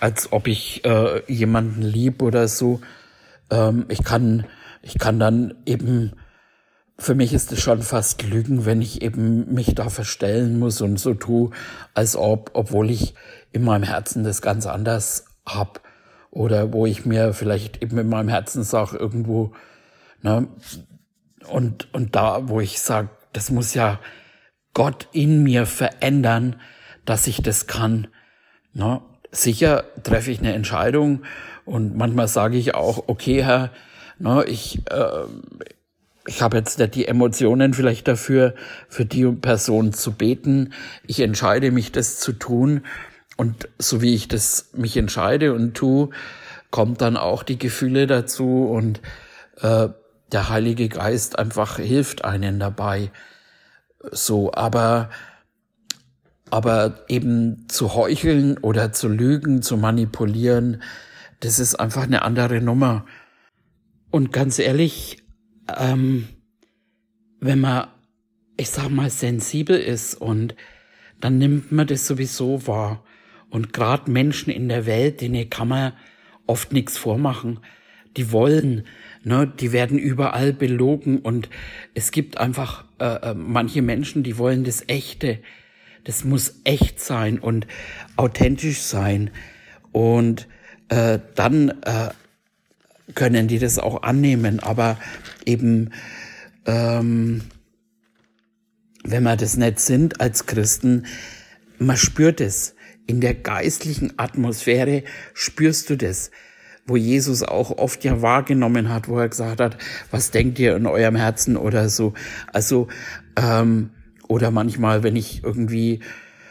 als 0.00 0.32
ob 0.32 0.46
ich 0.46 0.84
äh, 0.84 1.22
jemanden 1.32 1.82
lieb 1.82 2.22
oder 2.22 2.46
so. 2.46 2.80
Ähm, 3.50 3.86
ich 3.88 4.04
kann, 4.04 4.46
ich 4.82 4.98
kann 4.98 5.18
dann 5.18 5.54
eben 5.66 6.12
für 6.98 7.14
mich 7.14 7.32
ist 7.32 7.52
es 7.52 7.60
schon 7.60 7.82
fast 7.82 8.22
Lügen, 8.22 8.66
wenn 8.66 8.82
ich 8.82 9.02
eben 9.02 9.52
mich 9.54 9.74
da 9.74 9.88
verstellen 9.88 10.58
muss 10.58 10.80
und 10.80 10.98
so 10.98 11.14
tue, 11.14 11.50
als 11.94 12.16
ob, 12.16 12.50
obwohl 12.54 12.90
ich 12.90 13.14
in 13.52 13.62
meinem 13.64 13.84
Herzen 13.84 14.24
das 14.24 14.42
ganz 14.42 14.66
anders 14.66 15.26
hab 15.46 15.80
oder 16.30 16.72
wo 16.72 16.86
ich 16.86 17.06
mir 17.06 17.32
vielleicht 17.32 17.82
eben 17.82 17.98
in 17.98 18.08
meinem 18.08 18.28
Herzen 18.28 18.64
sage 18.64 18.96
irgendwo, 18.96 19.52
ne, 20.22 20.48
und, 21.48 21.92
und 21.94 22.16
da, 22.16 22.48
wo 22.48 22.60
ich 22.60 22.80
sage, 22.80 23.10
das 23.32 23.50
muss 23.50 23.74
ja 23.74 24.00
Gott 24.74 25.08
in 25.12 25.42
mir 25.42 25.66
verändern, 25.66 26.56
dass 27.04 27.26
ich 27.26 27.42
das 27.42 27.66
kann. 27.66 28.08
Ne? 28.74 29.00
Sicher 29.30 29.84
treffe 30.02 30.30
ich 30.30 30.40
eine 30.40 30.52
Entscheidung 30.52 31.22
und 31.64 31.96
manchmal 31.96 32.28
sage 32.28 32.58
ich 32.58 32.74
auch, 32.74 33.04
okay, 33.06 33.44
Herr, 33.44 33.70
Ne, 34.20 34.44
ich, 34.46 34.80
äh, 34.90 35.24
ich 36.28 36.42
habe 36.42 36.58
jetzt 36.58 36.78
nicht 36.78 36.94
die 36.94 37.08
Emotionen 37.08 37.72
vielleicht 37.72 38.06
dafür, 38.06 38.54
für 38.88 39.06
die 39.06 39.24
Person 39.32 39.94
zu 39.94 40.12
beten. 40.12 40.74
Ich 41.06 41.20
entscheide 41.20 41.70
mich, 41.70 41.90
das 41.90 42.20
zu 42.20 42.32
tun. 42.32 42.82
Und 43.38 43.68
so 43.78 44.02
wie 44.02 44.14
ich 44.14 44.28
das 44.28 44.68
mich 44.74 44.96
entscheide 44.98 45.54
und 45.54 45.74
tue, 45.74 46.10
kommt 46.70 47.00
dann 47.00 47.16
auch 47.16 47.42
die 47.42 47.58
Gefühle 47.58 48.06
dazu 48.06 48.66
und 48.66 49.00
äh, 49.62 49.88
der 50.30 50.48
Heilige 50.50 50.90
Geist 50.90 51.38
einfach 51.38 51.78
hilft 51.78 52.24
einen 52.24 52.60
dabei. 52.60 53.10
So, 54.12 54.52
aber 54.52 55.08
aber 56.50 57.04
eben 57.08 57.66
zu 57.68 57.94
heucheln 57.94 58.58
oder 58.58 58.92
zu 58.92 59.08
lügen, 59.08 59.60
zu 59.60 59.76
manipulieren, 59.76 60.82
das 61.40 61.58
ist 61.58 61.74
einfach 61.74 62.04
eine 62.04 62.22
andere 62.22 62.60
Nummer. 62.60 63.04
Und 64.10 64.32
ganz 64.32 64.58
ehrlich, 64.58 65.22
ähm, 65.76 66.28
wenn 67.40 67.60
man, 67.60 67.88
ich 68.56 68.70
sag 68.70 68.88
mal, 68.88 69.10
sensibel 69.10 69.76
ist 69.76 70.14
und 70.14 70.54
dann 71.20 71.38
nimmt 71.38 71.72
man 71.72 71.86
das 71.86 72.06
sowieso 72.06 72.66
wahr. 72.66 73.04
Und 73.50 73.72
gerade 73.72 74.10
Menschen 74.10 74.50
in 74.50 74.68
der 74.68 74.86
Welt, 74.86 75.20
denen 75.20 75.48
kann 75.48 75.68
man 75.68 75.92
oft 76.46 76.72
nichts 76.72 76.98
vormachen. 76.98 77.60
Die 78.16 78.32
wollen, 78.32 78.84
ne, 79.22 79.46
die 79.46 79.72
werden 79.72 79.98
überall 79.98 80.52
belogen 80.52 81.20
und 81.20 81.48
es 81.94 82.10
gibt 82.10 82.38
einfach 82.38 82.84
äh, 82.98 83.30
äh 83.30 83.34
manche 83.34 83.82
Menschen, 83.82 84.22
die 84.22 84.38
wollen 84.38 84.64
das 84.64 84.84
Echte. 84.88 85.38
Das 86.04 86.24
muss 86.24 86.60
echt 86.64 87.00
sein 87.00 87.38
und 87.38 87.66
authentisch 88.16 88.80
sein. 88.80 89.30
Und 89.92 90.48
äh, 90.88 91.18
dann 91.34 91.70
äh, 91.82 92.10
können 93.14 93.48
die 93.48 93.58
das 93.58 93.78
auch 93.78 94.02
annehmen. 94.02 94.60
Aber 94.60 94.98
eben, 95.48 95.90
ähm, 96.66 97.42
wenn 99.04 99.22
wir 99.22 99.36
das 99.36 99.56
nicht 99.56 99.80
sind 99.80 100.20
als 100.20 100.46
Christen, 100.46 101.06
man 101.78 101.96
spürt 101.96 102.40
es. 102.40 102.74
In 103.06 103.20
der 103.22 103.34
geistlichen 103.34 104.18
Atmosphäre 104.18 105.02
spürst 105.32 105.88
du 105.88 105.96
das, 105.96 106.30
wo 106.86 106.96
Jesus 106.96 107.42
auch 107.42 107.70
oft 107.78 108.04
ja 108.04 108.20
wahrgenommen 108.20 108.90
hat, 108.90 109.08
wo 109.08 109.18
er 109.18 109.30
gesagt 109.30 109.60
hat, 109.60 109.78
was 110.10 110.30
denkt 110.30 110.58
ihr 110.58 110.76
in 110.76 110.86
eurem 110.86 111.16
Herzen 111.16 111.56
oder 111.56 111.88
so. 111.88 112.12
Also, 112.52 112.88
ähm, 113.36 113.90
oder 114.28 114.50
manchmal, 114.50 115.02
wenn 115.02 115.16
ich 115.16 115.42
irgendwie 115.42 116.00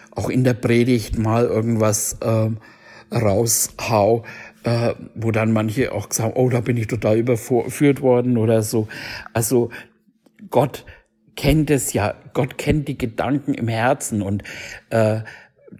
auch 0.09 0.29
in 0.29 0.43
der 0.43 0.55
Predigt 0.55 1.19
mal 1.19 1.45
irgendwas 1.45 2.17
ähm, 2.23 2.57
raushau, 3.11 4.25
äh, 4.67 4.95
wo 5.15 5.31
dann 5.31 5.53
manche 5.53 5.93
auch 5.93 6.09
haben, 6.19 6.33
oh, 6.35 6.49
da 6.49 6.59
bin 6.59 6.75
ich 6.75 6.87
total 6.87 7.17
überführt 7.17 8.01
worden 8.01 8.37
oder 8.37 8.63
so. 8.63 8.89
Also 9.31 9.69
Gott 10.49 10.83
kennt 11.37 11.69
es 11.69 11.93
ja, 11.93 12.15
Gott 12.33 12.57
kennt 12.57 12.89
die 12.89 12.97
Gedanken 12.97 13.53
im 13.53 13.69
Herzen 13.69 14.21
und 14.21 14.43
äh, 14.89 15.21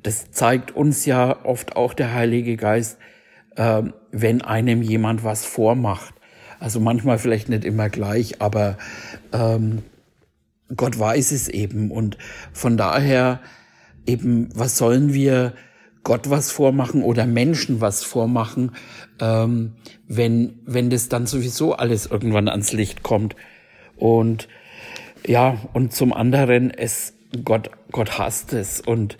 das 0.03 0.32
zeigt 0.32 0.72
uns 0.72 1.06
ja 1.06 1.44
oft 1.46 1.75
auch 1.75 1.94
der 1.94 2.13
Heilige 2.13 2.56
Geist, 2.56 2.98
äh, 3.58 3.84
wenn 4.12 4.41
einem 4.41 4.82
jemand 4.82 5.25
was 5.25 5.44
vormacht. 5.44 6.13
Also 6.62 6.79
manchmal 6.79 7.17
vielleicht 7.17 7.50
nicht 7.50 7.65
immer 7.65 7.89
gleich, 7.89 8.41
aber 8.41 8.77
ähm, 9.34 9.84
Gott 10.74 10.98
weiß 10.98 11.34
es 11.34 11.50
eben 11.50 11.91
und 11.91 12.17
von 12.53 12.77
daher 12.77 13.41
eben, 14.06 14.48
was 14.56 14.77
sollen 14.77 15.13
wir 15.13 15.51
Gott 16.08 16.30
was 16.30 16.52
vormachen 16.52 17.04
oder 17.04 17.26
Menschen 17.26 17.82
was 17.82 18.02
vormachen, 18.02 18.72
ähm, 19.20 19.74
wenn, 20.08 20.58
wenn 20.66 20.90
das 20.90 21.10
dann 21.10 21.28
sowieso 21.28 21.74
alles 21.74 22.06
irgendwann 22.06 22.48
ans 22.48 22.72
Licht 22.72 23.04
kommt. 23.04 23.36
Und 23.98 24.48
ja, 25.26 25.58
und 25.74 25.92
zum 25.92 26.14
anderen, 26.14 26.72
es, 26.72 27.14
Gott, 27.44 27.72
Gott 27.92 28.18
hasst 28.18 28.54
es 28.54 28.80
und 28.80 29.18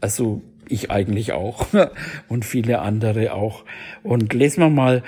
also 0.00 0.42
ich 0.68 0.90
eigentlich 0.90 1.30
auch 1.30 1.68
und 2.28 2.44
viele 2.44 2.80
andere 2.80 3.32
auch. 3.32 3.64
Und 4.02 4.34
lesen 4.34 4.60
wir 4.60 4.70
mal, 4.70 5.04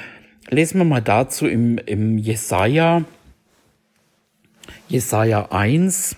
lesen 0.48 0.78
wir 0.78 0.84
mal 0.84 1.02
dazu 1.02 1.48
im, 1.48 1.76
im 1.78 2.18
Jesaja, 2.18 3.02
Jesaja 4.86 5.48
1. 5.50 6.14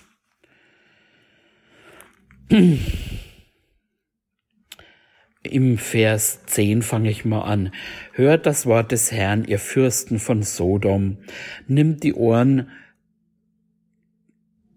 Im 5.43 5.77
Vers 5.77 6.41
10 6.47 6.81
fange 6.81 7.09
ich 7.09 7.23
mal 7.23 7.43
an. 7.43 7.71
Hört 8.11 8.45
das 8.45 8.65
Wort 8.65 8.91
des 8.91 9.13
Herrn, 9.13 9.45
ihr 9.45 9.59
Fürsten 9.59 10.19
von 10.19 10.43
Sodom. 10.43 11.17
Nimmt 11.65 12.03
die 12.03 12.13
Ohren, 12.13 12.69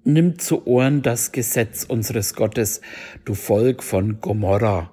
nimmt 0.05 0.41
zu 0.41 0.65
Ohren 0.69 1.03
das 1.03 1.33
Gesetz 1.33 1.83
unseres 1.83 2.35
Gottes, 2.35 2.81
du 3.25 3.35
Volk 3.35 3.83
von 3.83 4.21
Gomorra. 4.21 4.93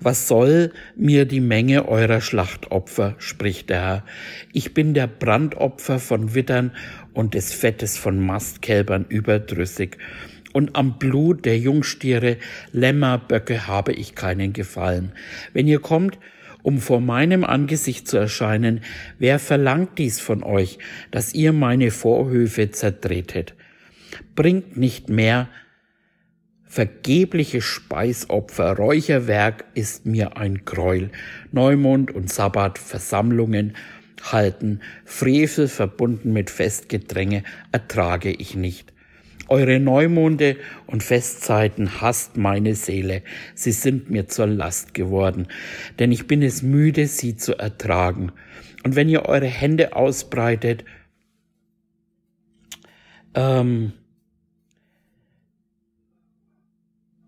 Was 0.00 0.26
soll 0.26 0.72
mir 0.96 1.26
die 1.26 1.40
Menge 1.40 1.86
eurer 1.88 2.20
Schlachtopfer, 2.20 3.14
spricht 3.18 3.70
der 3.70 3.80
Herr. 3.80 4.04
Ich 4.52 4.74
bin 4.74 4.94
der 4.94 5.06
Brandopfer 5.06 6.00
von 6.00 6.34
Wittern 6.34 6.72
und 7.12 7.34
des 7.34 7.52
Fettes 7.54 7.96
von 7.96 8.18
Mastkälbern 8.18 9.06
überdrüssig 9.08 9.96
und 10.54 10.76
am 10.76 10.98
Blut 10.98 11.44
der 11.44 11.58
Jungstiere, 11.58 12.38
Lämmer, 12.72 13.18
Böcke 13.18 13.66
habe 13.66 13.92
ich 13.92 14.14
keinen 14.14 14.52
Gefallen. 14.54 15.12
Wenn 15.52 15.66
ihr 15.66 15.80
kommt, 15.80 16.18
um 16.62 16.78
vor 16.78 17.00
meinem 17.00 17.44
Angesicht 17.44 18.08
zu 18.08 18.16
erscheinen, 18.16 18.80
wer 19.18 19.38
verlangt 19.38 19.98
dies 19.98 20.20
von 20.20 20.42
euch, 20.42 20.78
dass 21.10 21.34
ihr 21.34 21.52
meine 21.52 21.90
Vorhöfe 21.90 22.70
zertretet? 22.70 23.54
Bringt 24.34 24.76
nicht 24.76 25.10
mehr 25.10 25.48
vergebliche 26.64 27.60
Speisopfer, 27.60 28.76
Räucherwerk 28.76 29.64
ist 29.74 30.06
mir 30.06 30.36
ein 30.36 30.64
Gräuel, 30.64 31.10
Neumond 31.52 32.12
und 32.12 32.32
Sabbat, 32.32 32.78
Versammlungen 32.78 33.74
halten, 34.22 34.80
Frevel 35.04 35.68
verbunden 35.68 36.32
mit 36.32 36.48
Festgedränge 36.48 37.42
ertrage 37.72 38.30
ich 38.30 38.54
nicht. 38.54 38.93
Eure 39.48 39.78
Neumonde 39.78 40.56
und 40.86 41.02
Festzeiten 41.02 42.00
hasst 42.00 42.36
meine 42.36 42.74
Seele, 42.74 43.22
sie 43.54 43.72
sind 43.72 44.10
mir 44.10 44.28
zur 44.28 44.46
Last 44.46 44.94
geworden, 44.94 45.48
denn 45.98 46.12
ich 46.12 46.26
bin 46.26 46.42
es 46.42 46.62
müde, 46.62 47.06
sie 47.06 47.36
zu 47.36 47.58
ertragen. 47.58 48.32
Und 48.84 48.96
wenn 48.96 49.08
ihr 49.08 49.26
eure 49.26 49.46
Hände 49.46 49.96
ausbreitet, 49.96 50.84
ähm, 53.34 53.92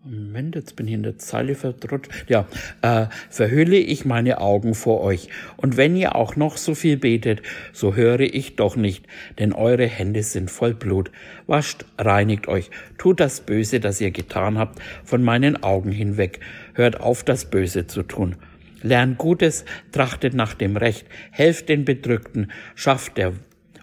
Moment, 0.09 0.55
jetzt 0.55 0.77
bin 0.77 0.87
ich 0.87 0.95
in 0.95 1.03
der 1.03 1.19
Zeile 1.19 1.57
verdruckt. 1.57 2.09
Ja, 2.29 2.47
äh, 2.81 3.07
verhülle 3.29 3.77
ich 3.77 4.05
meine 4.05 4.41
Augen 4.41 4.75
vor 4.75 5.01
euch. 5.01 5.29
Und 5.57 5.77
wenn 5.77 5.97
ihr 5.97 6.15
auch 6.15 6.37
noch 6.37 6.59
so 6.59 6.77
viel 6.77 6.97
betet, 6.97 7.43
so 7.73 7.97
höre 7.97 8.21
ich 8.21 8.55
doch 8.55 8.77
nicht, 8.77 9.05
denn 9.41 9.53
eure 9.53 9.87
Hände 9.87 10.23
sind 10.23 10.49
voll 10.49 10.75
Blut. 10.75 11.11
Wascht, 11.49 11.87
reinigt 11.99 12.47
euch, 12.47 12.71
tut 12.99 13.19
das 13.19 13.41
Böse, 13.41 13.81
das 13.81 14.01
ihr 14.01 14.13
getan 14.13 14.59
habt, 14.59 14.81
von 15.03 15.25
meinen 15.25 15.61
Augen 15.65 15.91
hinweg. 15.91 16.39
Hört 16.75 17.01
auf, 17.01 17.25
das 17.25 17.51
Böse 17.51 17.89
zu 17.89 18.05
tun. 18.05 18.37
Lernt 18.83 19.19
Gutes, 19.19 19.65
trachtet 19.91 20.35
nach 20.35 20.55
dem 20.55 20.77
Recht, 20.77 21.07
helft 21.33 21.69
den 21.69 21.85
Bedrückten, 21.85 22.53
schafft 22.77 23.17
der 23.17 23.33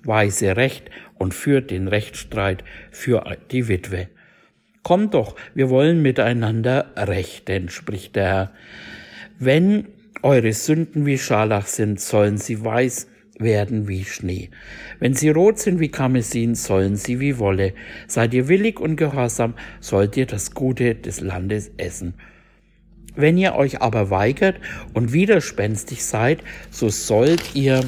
Weise 0.06 0.56
Recht 0.56 0.90
und 1.16 1.34
führt 1.34 1.70
den 1.70 1.90
Rechtsstreit 1.90 2.64
für 2.92 3.26
die 3.52 3.68
Witwe. 3.68 4.08
Kommt 4.84 5.14
doch, 5.14 5.36
wir 5.56 5.70
wollen 5.70 6.02
miteinander 6.02 6.92
rechten, 6.98 7.70
spricht 7.70 8.18
der 8.18 8.26
Herr. 8.26 8.52
Wenn 9.40 9.88
eure 10.22 10.52
Sünden 10.54 11.06
wie 11.06 11.18
Scharlach 11.18 11.68
sind, 11.68 12.00
sollen 12.02 12.38
sie 12.38 12.64
weiß 12.64 13.08
werden 13.40 13.88
wie 13.88 14.04
Schnee. 14.04 14.50
Wenn 15.00 15.14
sie 15.14 15.30
rot 15.30 15.60
sind 15.60 15.80
wie 15.80 15.90
Karmesin, 15.90 16.56
sollen 16.56 16.96
sie 16.98 17.20
wie 17.20 17.40
Wolle. 17.40 17.74
Seid 18.08 18.34
ihr 18.34 18.48
willig 18.48 18.80
und 18.80 18.96
gehorsam, 18.96 19.56
sollt 19.80 20.18
ihr 20.18 20.26
das 20.26 20.54
Gute 20.54 20.96
des 20.96 21.22
Landes 21.22 21.72
essen. 21.78 22.14
Wenn 23.16 23.38
ihr 23.38 23.56
euch 23.56 23.82
aber 23.82 24.10
weigert 24.10 24.60
und 24.94 25.14
widerspenstig 25.14 26.04
seid, 26.04 26.44
so 26.72 26.90
sollt 26.90 27.56
ihr 27.56 27.82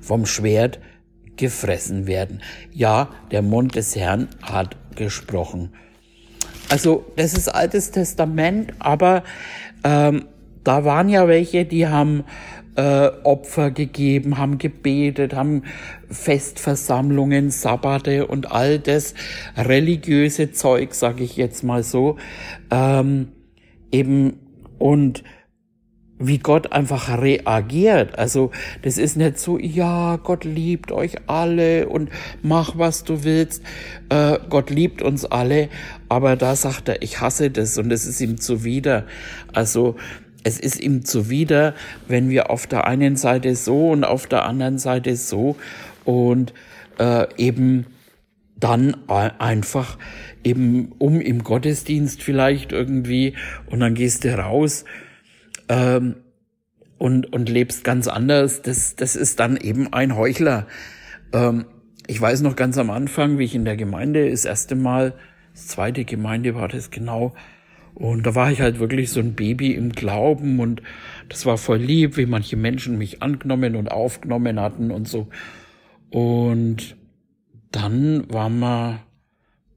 vom 0.00 0.26
Schwert 0.26 0.80
gefressen 1.36 2.06
werden. 2.06 2.42
Ja, 2.72 3.10
der 3.30 3.42
Mund 3.42 3.74
des 3.74 3.96
Herrn 3.96 4.28
hat 4.42 4.76
gesprochen. 4.96 5.70
Also 6.68 7.04
das 7.16 7.34
ist 7.34 7.48
Altes 7.48 7.90
Testament, 7.90 8.72
aber 8.78 9.22
ähm, 9.84 10.26
da 10.64 10.84
waren 10.84 11.08
ja 11.08 11.28
welche, 11.28 11.64
die 11.64 11.86
haben 11.86 12.24
äh, 12.76 13.10
Opfer 13.22 13.70
gegeben, 13.70 14.38
haben 14.38 14.58
gebetet, 14.58 15.34
haben 15.34 15.62
Festversammlungen, 16.10 17.50
Sabbate 17.50 18.26
und 18.26 18.50
all 18.50 18.78
das 18.78 19.14
religiöse 19.56 20.52
Zeug, 20.52 20.94
sage 20.94 21.22
ich 21.22 21.36
jetzt 21.36 21.62
mal 21.62 21.82
so, 21.82 22.16
ähm, 22.70 23.28
eben 23.92 24.38
und 24.78 25.22
wie 26.26 26.38
Gott 26.38 26.72
einfach 26.72 27.20
reagiert. 27.20 28.18
Also 28.18 28.50
das 28.82 28.98
ist 28.98 29.16
nicht 29.16 29.38
so, 29.38 29.58
ja, 29.58 30.16
Gott 30.16 30.44
liebt 30.44 30.92
euch 30.92 31.16
alle 31.26 31.88
und 31.88 32.10
mach, 32.42 32.78
was 32.78 33.04
du 33.04 33.24
willst. 33.24 33.62
Äh, 34.08 34.38
Gott 34.48 34.70
liebt 34.70 35.02
uns 35.02 35.24
alle, 35.24 35.68
aber 36.08 36.36
da 36.36 36.56
sagt 36.56 36.88
er, 36.88 37.02
ich 37.02 37.20
hasse 37.20 37.50
das 37.50 37.78
und 37.78 37.90
es 37.90 38.06
ist 38.06 38.20
ihm 38.20 38.40
zuwider. 38.40 39.04
Also 39.52 39.96
es 40.44 40.60
ist 40.60 40.80
ihm 40.80 41.04
zuwider, 41.04 41.74
wenn 42.06 42.28
wir 42.28 42.50
auf 42.50 42.66
der 42.66 42.86
einen 42.86 43.16
Seite 43.16 43.56
so 43.56 43.90
und 43.90 44.04
auf 44.04 44.26
der 44.26 44.44
anderen 44.44 44.78
Seite 44.78 45.16
so 45.16 45.56
und 46.04 46.52
äh, 46.98 47.26
eben 47.36 47.86
dann 48.56 48.96
einfach 49.08 49.98
eben 50.44 50.92
um 50.98 51.20
im 51.20 51.42
Gottesdienst 51.42 52.22
vielleicht 52.22 52.72
irgendwie 52.72 53.34
und 53.66 53.80
dann 53.80 53.94
gehst 53.94 54.24
du 54.24 54.38
raus 54.38 54.84
ähm, 55.68 56.16
und, 56.98 57.32
und 57.32 57.48
lebst 57.48 57.84
ganz 57.84 58.08
anders, 58.08 58.62
das, 58.62 58.96
das 58.96 59.16
ist 59.16 59.40
dann 59.40 59.56
eben 59.56 59.92
ein 59.92 60.16
Heuchler. 60.16 60.66
Ähm, 61.32 61.66
ich 62.06 62.20
weiß 62.20 62.42
noch 62.42 62.56
ganz 62.56 62.78
am 62.78 62.90
Anfang, 62.90 63.38
wie 63.38 63.44
ich 63.44 63.54
in 63.54 63.64
der 63.64 63.76
Gemeinde 63.76 64.30
das 64.30 64.44
erste 64.44 64.74
Mal, 64.74 65.14
das 65.52 65.68
zweite 65.68 66.04
Gemeinde 66.04 66.54
war 66.54 66.68
das 66.68 66.90
genau, 66.90 67.34
und 67.94 68.26
da 68.26 68.34
war 68.34 68.50
ich 68.50 68.60
halt 68.60 68.80
wirklich 68.80 69.10
so 69.10 69.20
ein 69.20 69.34
Baby 69.34 69.72
im 69.72 69.92
Glauben 69.92 70.58
und 70.58 70.82
das 71.28 71.46
war 71.46 71.56
voll 71.56 71.78
lieb, 71.78 72.16
wie 72.16 72.26
manche 72.26 72.56
Menschen 72.56 72.98
mich 72.98 73.22
angenommen 73.22 73.76
und 73.76 73.90
aufgenommen 73.90 74.60
hatten 74.60 74.90
und 74.90 75.06
so. 75.06 75.28
Und 76.10 76.96
dann 77.70 78.24
war 78.32 78.48
mal, 78.48 79.00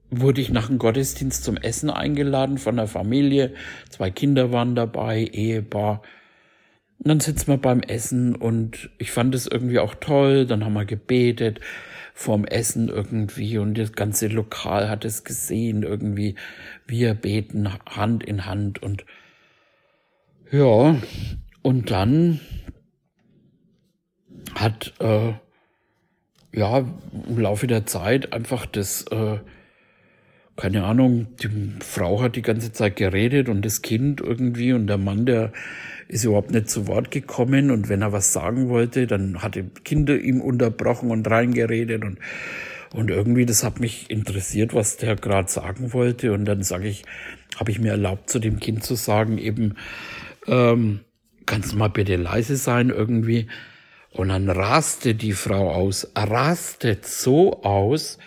wurde 0.10 0.42
ich 0.42 0.50
nach 0.50 0.68
dem 0.68 0.78
Gottesdienst 0.78 1.44
zum 1.44 1.58
Essen 1.58 1.90
eingeladen 1.90 2.58
von 2.58 2.78
der 2.78 2.88
Familie. 2.88 3.54
Zwei 3.90 4.10
Kinder 4.10 4.52
waren 4.52 4.76
dabei, 4.76 5.24
Ehepaar. 5.24 6.02
Und 7.00 7.10
dann 7.10 7.20
sitzen 7.20 7.48
wir 7.48 7.58
beim 7.58 7.82
Essen 7.82 8.36
und 8.36 8.90
ich 8.98 9.12
fand 9.12 9.36
es 9.36 9.48
irgendwie 9.48 9.80
auch 9.80 9.96
toll. 9.96 10.46
Dann 10.46 10.66
haben 10.66 10.74
wir 10.74 10.86
gebetet 10.86 11.60
vorm 12.18 12.46
Essen 12.46 12.90
irgendwie 12.90 13.60
und 13.60 13.78
das 13.78 13.94
ganze 13.94 14.28
Lokal 14.28 14.90
hat 14.90 15.06
es 15.06 15.24
gesehen 15.24 15.84
irgendwie. 15.84 16.34
Wir 16.88 17.14
beten 17.14 17.70
Hand 17.86 18.24
in 18.24 18.48
Hand 18.48 18.82
und 18.82 19.06
ja, 20.52 20.96
und 21.62 21.92
dann 21.92 22.40
hat 24.56 24.94
äh, 25.00 25.34
ja 26.54 26.78
im 26.80 27.38
Laufe 27.38 27.68
der 27.68 27.86
Zeit 27.86 28.34
einfach 28.34 28.66
das 28.66 29.04
äh, 29.12 29.38
keine 30.58 30.84
Ahnung, 30.84 31.28
die 31.42 31.50
Frau 31.80 32.22
hat 32.22 32.36
die 32.36 32.42
ganze 32.42 32.72
Zeit 32.74 32.96
geredet 32.96 33.48
und 33.48 33.64
das 33.64 33.82
Kind 33.82 34.22
irgendwie 34.22 34.74
und 34.74 34.88
der 34.88 34.98
Mann, 34.98 35.26
der 35.26 35.54
ist 36.08 36.24
überhaupt 36.26 36.52
nicht 36.52 36.70
zu 36.70 36.88
Wort 36.88 37.12
gekommen 37.12 37.72
und 37.72 37.90
wenn 37.90 38.02
er 38.02 38.12
was 38.12 38.34
sagen 38.34 38.68
wollte, 38.70 39.08
dann 39.08 39.42
hat 39.42 39.56
die 39.56 39.64
Kinder 39.84 40.18
ihm 40.18 40.42
unterbrochen 40.42 41.12
und 41.12 41.30
reingeredet 41.30 42.04
und 42.04 42.20
und 42.94 43.10
irgendwie 43.10 43.46
das 43.46 43.66
hat 43.66 43.82
mich 43.82 44.10
interessiert, 44.10 44.74
was 44.74 44.96
der 44.96 45.18
gerade 45.18 45.50
sagen 45.50 45.92
wollte 45.92 46.32
und 46.32 46.46
dann 46.46 46.64
sage 46.64 46.88
ich, 46.88 47.04
habe 47.58 47.70
ich 47.70 47.80
mir 47.80 47.92
erlaubt 47.92 48.30
zu 48.30 48.40
dem 48.40 48.60
Kind 48.60 48.84
zu 48.84 48.96
sagen 48.96 49.38
eben 49.38 49.76
ähm, 50.48 51.02
kannst 51.48 51.74
du 51.74 51.78
mal 51.78 51.90
bitte 51.90 52.16
leise 52.16 52.58
sein 52.58 52.90
irgendwie? 52.90 53.48
Und 54.12 54.30
dann 54.30 54.50
raste 54.50 55.16
die 55.16 55.34
Frau 55.34 55.72
aus, 55.72 56.12
rastet 56.16 57.06
so 57.06 57.64
aus 57.64 58.18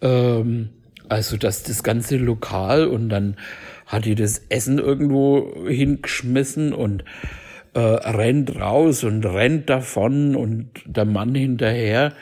ähm, 0.00 0.70
also, 1.08 1.36
dass 1.36 1.62
das 1.62 1.82
ganze 1.82 2.16
Lokal 2.16 2.86
und 2.86 3.08
dann 3.08 3.36
hat 3.86 4.06
die 4.06 4.14
das 4.14 4.42
Essen 4.48 4.78
irgendwo 4.78 5.66
hingeschmissen 5.68 6.72
und 6.72 7.04
äh, 7.74 7.80
rennt 7.80 8.56
raus 8.56 9.04
und 9.04 9.24
rennt 9.24 9.68
davon 9.68 10.36
und 10.36 10.70
der 10.86 11.04
Mann 11.04 11.34
hinterher. 11.34 12.14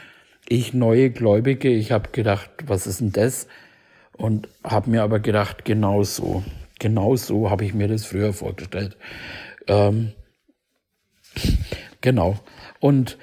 Ich 0.48 0.74
neue 0.74 1.10
Gläubige, 1.10 1.68
ich 1.68 1.92
habe 1.92 2.10
gedacht, 2.10 2.50
was 2.66 2.86
ist 2.86 3.00
denn 3.00 3.12
das? 3.12 3.46
Und 4.16 4.48
habe 4.64 4.90
mir 4.90 5.02
aber 5.02 5.20
gedacht, 5.20 5.64
genau 5.64 6.02
so, 6.02 6.42
genau 6.78 7.16
so 7.16 7.50
habe 7.50 7.64
ich 7.64 7.74
mir 7.74 7.88
das 7.88 8.04
früher 8.04 8.32
vorgestellt. 8.32 8.96
Ähm, 9.68 10.12
genau. 12.00 12.38
Und 12.80 13.16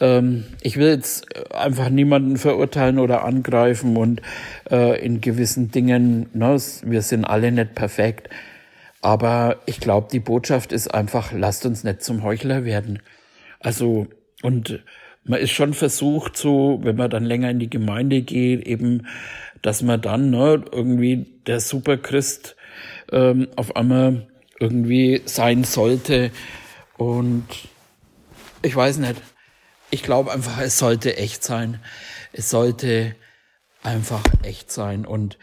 ähm, 0.00 0.44
ich 0.60 0.76
will 0.76 0.88
jetzt 0.88 1.26
einfach 1.54 1.88
niemanden 1.88 2.36
verurteilen 2.36 2.98
oder 2.98 3.24
angreifen 3.24 3.96
und 3.96 4.22
äh, 4.70 5.04
in 5.04 5.20
gewissen 5.20 5.70
Dingen, 5.70 6.28
ne, 6.32 6.56
wir 6.82 7.02
sind 7.02 7.24
alle 7.24 7.52
nicht 7.52 7.74
perfekt. 7.74 8.28
Aber 9.02 9.58
ich 9.66 9.80
glaube, 9.80 10.08
die 10.10 10.20
Botschaft 10.20 10.72
ist 10.72 10.92
einfach, 10.92 11.32
lasst 11.32 11.66
uns 11.66 11.84
nicht 11.84 12.02
zum 12.02 12.22
Heuchler 12.22 12.64
werden. 12.64 13.00
Also, 13.60 14.08
und 14.42 14.80
man 15.24 15.40
ist 15.40 15.52
schon 15.52 15.74
versucht, 15.74 16.36
so, 16.36 16.80
wenn 16.82 16.96
man 16.96 17.10
dann 17.10 17.24
länger 17.24 17.50
in 17.50 17.58
die 17.58 17.70
Gemeinde 17.70 18.22
geht, 18.22 18.66
eben, 18.66 19.06
dass 19.62 19.82
man 19.82 20.00
dann 20.00 20.30
ne, 20.30 20.64
irgendwie 20.72 21.26
der 21.46 21.60
Superchrist 21.60 22.56
ähm, 23.12 23.48
auf 23.56 23.76
einmal 23.76 24.26
irgendwie 24.58 25.22
sein 25.24 25.64
sollte. 25.64 26.30
Und 26.96 27.46
ich 28.62 28.74
weiß 28.74 28.98
nicht. 28.98 29.16
Ich 29.90 30.02
glaube 30.02 30.32
einfach, 30.32 30.58
es 30.58 30.78
sollte 30.78 31.16
echt 31.16 31.44
sein. 31.44 31.80
Es 32.32 32.50
sollte 32.50 33.14
einfach 33.82 34.22
echt 34.42 34.70
sein 34.72 35.06
und 35.06 35.38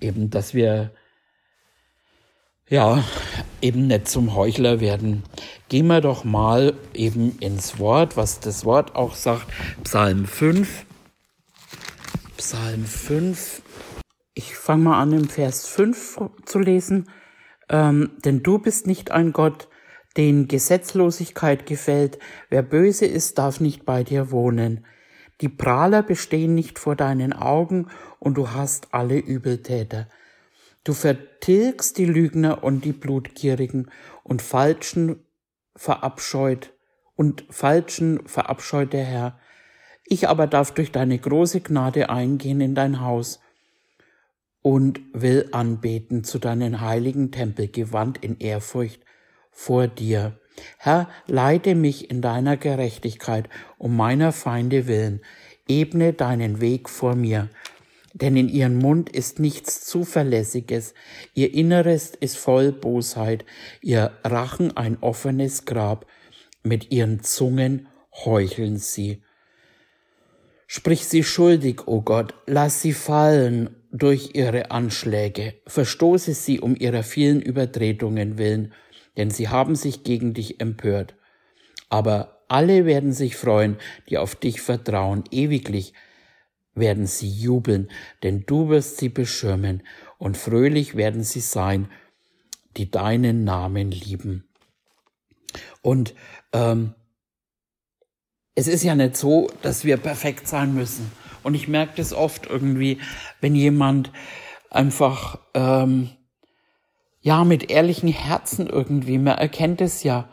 eben, 0.00 0.30
dass 0.30 0.54
wir 0.54 0.92
ja 2.68 3.04
eben 3.60 3.86
nicht 3.86 4.08
zum 4.08 4.34
Heuchler 4.34 4.80
werden. 4.80 5.24
Gehen 5.68 5.86
wir 5.88 6.00
doch 6.00 6.24
mal 6.24 6.74
eben 6.94 7.38
ins 7.38 7.78
Wort, 7.78 8.16
was 8.16 8.40
das 8.40 8.64
Wort 8.64 8.94
auch 8.94 9.14
sagt. 9.14 9.46
Psalm 9.82 10.26
5. 10.26 10.84
Psalm 12.36 12.84
5. 12.84 13.62
Ich 14.34 14.54
fange 14.54 14.84
mal 14.84 15.00
an, 15.00 15.12
im 15.12 15.28
Vers 15.28 15.66
5 15.68 16.20
zu 16.44 16.58
lesen. 16.58 17.08
Ähm, 17.68 18.12
denn 18.24 18.42
du 18.42 18.58
bist 18.58 18.86
nicht 18.86 19.10
ein 19.10 19.32
Gott, 19.32 19.68
den 20.16 20.48
Gesetzlosigkeit 20.48 21.66
gefällt, 21.66 22.18
wer 22.48 22.62
böse 22.62 23.06
ist, 23.06 23.38
darf 23.38 23.60
nicht 23.60 23.84
bei 23.84 24.02
dir 24.02 24.30
wohnen. 24.30 24.84
Die 25.40 25.48
Prahler 25.48 26.02
bestehen 26.02 26.54
nicht 26.54 26.78
vor 26.78 26.96
deinen 26.96 27.32
Augen 27.32 27.88
und 28.18 28.38
du 28.38 28.52
hast 28.52 28.94
alle 28.94 29.18
Übeltäter. 29.18 30.08
Du 30.84 30.94
vertilgst 30.94 31.98
die 31.98 32.06
Lügner 32.06 32.64
und 32.64 32.84
die 32.84 32.92
Blutgierigen 32.92 33.90
und 34.22 34.40
Falschen 34.40 35.26
verabscheut 35.74 36.72
und 37.16 37.44
Falschen 37.50 38.26
verabscheut 38.26 38.92
der 38.92 39.04
Herr. 39.04 39.38
Ich 40.04 40.28
aber 40.28 40.46
darf 40.46 40.72
durch 40.72 40.92
deine 40.92 41.18
große 41.18 41.60
Gnade 41.60 42.08
eingehen 42.08 42.60
in 42.60 42.74
dein 42.74 43.00
Haus 43.00 43.40
und 44.62 45.00
will 45.12 45.48
anbeten 45.52 46.24
zu 46.24 46.38
deinen 46.38 46.80
heiligen 46.80 47.30
Tempel 47.30 47.68
gewandt 47.68 48.18
in 48.18 48.38
Ehrfurcht 48.38 49.05
vor 49.56 49.88
dir. 49.88 50.38
Herr, 50.78 51.08
leite 51.26 51.74
mich 51.74 52.10
in 52.10 52.20
deiner 52.20 52.56
Gerechtigkeit 52.56 53.48
um 53.78 53.96
meiner 53.96 54.32
Feinde 54.32 54.86
willen, 54.86 55.20
ebne 55.66 56.12
deinen 56.12 56.60
Weg 56.60 56.88
vor 56.88 57.16
mir. 57.16 57.48
Denn 58.12 58.36
in 58.36 58.48
ihrem 58.48 58.78
Mund 58.78 59.10
ist 59.10 59.40
nichts 59.40 59.84
Zuverlässiges, 59.84 60.94
ihr 61.34 61.52
Inneres 61.52 62.12
ist 62.14 62.38
voll 62.38 62.70
Bosheit, 62.70 63.44
ihr 63.82 64.12
Rachen 64.24 64.76
ein 64.76 64.98
offenes 65.02 65.64
Grab, 65.64 66.06
mit 66.62 66.92
ihren 66.92 67.22
Zungen 67.22 67.88
heucheln 68.24 68.78
sie. 68.78 69.22
Sprich 70.66 71.06
sie 71.06 71.22
schuldig, 71.22 71.86
o 71.86 71.96
oh 71.96 72.02
Gott, 72.02 72.34
lass 72.46 72.82
sie 72.82 72.92
fallen 72.92 73.70
durch 73.92 74.30
ihre 74.34 74.70
Anschläge, 74.70 75.54
verstoße 75.66 76.34
sie 76.34 76.60
um 76.60 76.74
ihrer 76.74 77.02
vielen 77.02 77.40
Übertretungen 77.40 78.36
willen, 78.36 78.72
denn 79.16 79.30
sie 79.30 79.48
haben 79.48 79.74
sich 79.74 80.04
gegen 80.04 80.34
dich 80.34 80.60
empört. 80.60 81.14
Aber 81.88 82.44
alle 82.48 82.84
werden 82.86 83.12
sich 83.12 83.36
freuen, 83.36 83.76
die 84.08 84.18
auf 84.18 84.36
dich 84.36 84.60
vertrauen, 84.60 85.24
ewiglich 85.30 85.92
werden 86.74 87.06
sie 87.06 87.28
jubeln, 87.28 87.88
denn 88.22 88.44
du 88.46 88.68
wirst 88.68 88.98
sie 88.98 89.08
beschirmen, 89.08 89.82
und 90.18 90.36
fröhlich 90.36 90.96
werden 90.96 91.22
sie 91.22 91.40
sein, 91.40 91.90
die 92.76 92.90
deinen 92.90 93.44
Namen 93.44 93.90
lieben. 93.90 94.48
Und 95.82 96.14
ähm, 96.52 96.94
es 98.54 98.68
ist 98.68 98.82
ja 98.82 98.94
nicht 98.94 99.16
so, 99.16 99.50
dass 99.62 99.84
wir 99.84 99.96
perfekt 99.98 100.48
sein 100.48 100.74
müssen. 100.74 101.10
Und 101.42 101.54
ich 101.54 101.68
merke 101.68 101.92
das 101.96 102.12
oft 102.12 102.46
irgendwie, 102.46 102.98
wenn 103.40 103.54
jemand 103.54 104.10
einfach 104.70 105.38
ähm, 105.54 106.10
ja, 107.26 107.42
mit 107.42 107.72
ehrlichen 107.72 108.08
Herzen 108.08 108.68
irgendwie. 108.68 109.18
Man 109.18 109.36
erkennt 109.36 109.80
es 109.80 110.04
ja. 110.04 110.28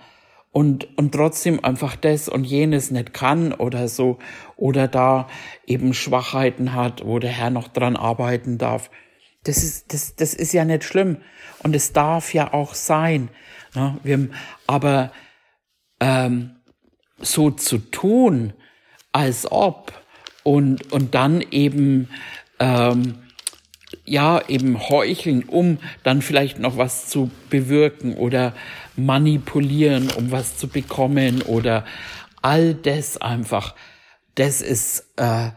Und, 0.52 0.96
und 0.96 1.12
trotzdem 1.12 1.66
einfach 1.66 1.96
das 1.96 2.30
und 2.30 2.44
jenes 2.44 2.92
nicht 2.92 3.16
kann 3.16 3.52
oder 3.52 3.88
so. 3.88 4.20
Oder 4.58 4.88
da 4.88 5.28
eben 5.66 5.96
Schwachheiten 5.96 6.76
hat, 6.76 7.04
wo 7.04 7.18
der 7.18 7.32
Herr 7.32 7.50
noch 7.50 7.68
dran 7.68 7.96
arbeiten 7.96 8.60
darf. 8.60 8.92
Das 9.44 9.64
ist, 9.64 9.92
das, 9.92 10.16
das 10.18 10.36
ist 10.36 10.54
ja 10.54 10.66
nicht 10.66 10.84
schlimm. 10.84 11.18
Und 11.64 11.76
es 11.76 11.94
darf 11.94 12.32
ja 12.32 12.54
auch 12.54 12.76
sein. 12.76 13.30
Ne? 13.74 13.98
Wir, 14.04 14.30
aber 14.68 15.12
ähm, 16.00 16.58
so 17.18 17.50
zu 17.50 17.80
tun, 17.80 18.54
als 19.12 19.52
ob 19.52 19.94
und, 20.44 20.92
und 20.92 21.16
dann 21.16 21.42
eben, 21.42 22.08
ähm, 22.60 23.23
ja, 24.06 24.42
eben 24.48 24.90
heucheln, 24.90 25.44
um 25.44 25.80
dann 26.04 26.22
vielleicht 26.22 26.60
noch 26.60 26.78
was 26.78 27.10
zu 27.10 27.32
bewirken 27.50 28.16
oder 28.16 28.54
manipulieren, 28.96 30.10
um 30.12 30.32
was 30.32 30.58
zu 30.58 30.68
bekommen 30.68 31.42
oder 31.42 31.86
all 32.42 32.74
das 32.74 33.18
einfach, 33.18 33.76
das 34.36 34.62
ist 34.62 35.14
äh, 35.18 35.50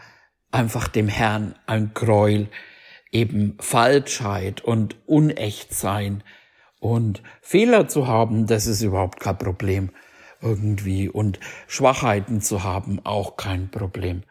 einfach 0.51 0.89
dem 0.89 1.09
Herrn 1.09 1.55
ein 1.67 1.93
Gräuel, 1.95 2.49
eben 3.13 3.57
Falschheit 3.61 4.63
und 4.63 4.97
Unechtsein 5.07 6.23
und 6.81 7.23
Fehler 7.41 7.89
zu 7.89 8.07
haben, 8.07 8.47
das 8.47 8.67
ist 8.67 8.83
überhaupt 8.83 9.21
kein 9.21 9.39
Problem. 9.39 9.91
Irgendwie 10.43 11.09
und 11.09 11.41
Schwachheiten 11.67 12.41
zu 12.41 12.63
haben, 12.63 13.01
auch 13.05 13.37
kein 13.37 13.71
Problem. 13.71 14.23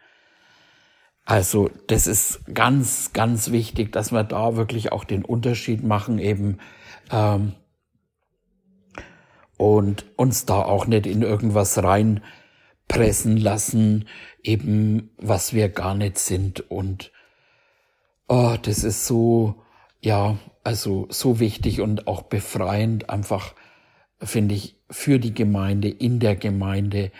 Also 1.26 1.72
das 1.88 2.06
ist 2.06 2.46
ganz, 2.54 3.12
ganz 3.12 3.50
wichtig, 3.50 3.92
dass 3.92 4.12
wir 4.12 4.24
da 4.24 4.56
wirklich 4.56 4.92
auch 4.92 5.04
den 5.04 5.26
Unterschied 5.26 5.84
machen 5.84 6.20
eben 6.20 6.60
ähm, 7.12 7.56
und 9.58 10.06
uns 10.18 10.46
da 10.46 10.62
auch 10.62 10.86
nicht 10.86 11.08
in 11.08 11.24
irgendwas 11.24 11.82
reinpressen 11.82 13.38
lassen, 13.38 14.08
eben 14.44 15.10
was 15.18 15.54
wir 15.54 15.70
gar 15.70 15.96
nicht 15.96 16.20
sind. 16.20 16.70
Und 16.70 17.12
oh, 18.28 18.56
das 18.62 18.84
ist 18.84 19.08
so, 19.08 19.64
ja, 20.02 20.38
also 20.64 21.08
so 21.10 21.40
wichtig 21.40 21.82
und 21.82 22.08
auch 22.08 22.22
befreiend 22.24 23.10
einfach, 23.10 23.56
finde 24.20 24.54
ich, 24.54 24.80
für 24.92 25.18
die 25.18 25.34
Gemeinde, 25.34 25.90
in 25.90 26.20
der 26.20 26.36
Gemeinde. 26.36 27.12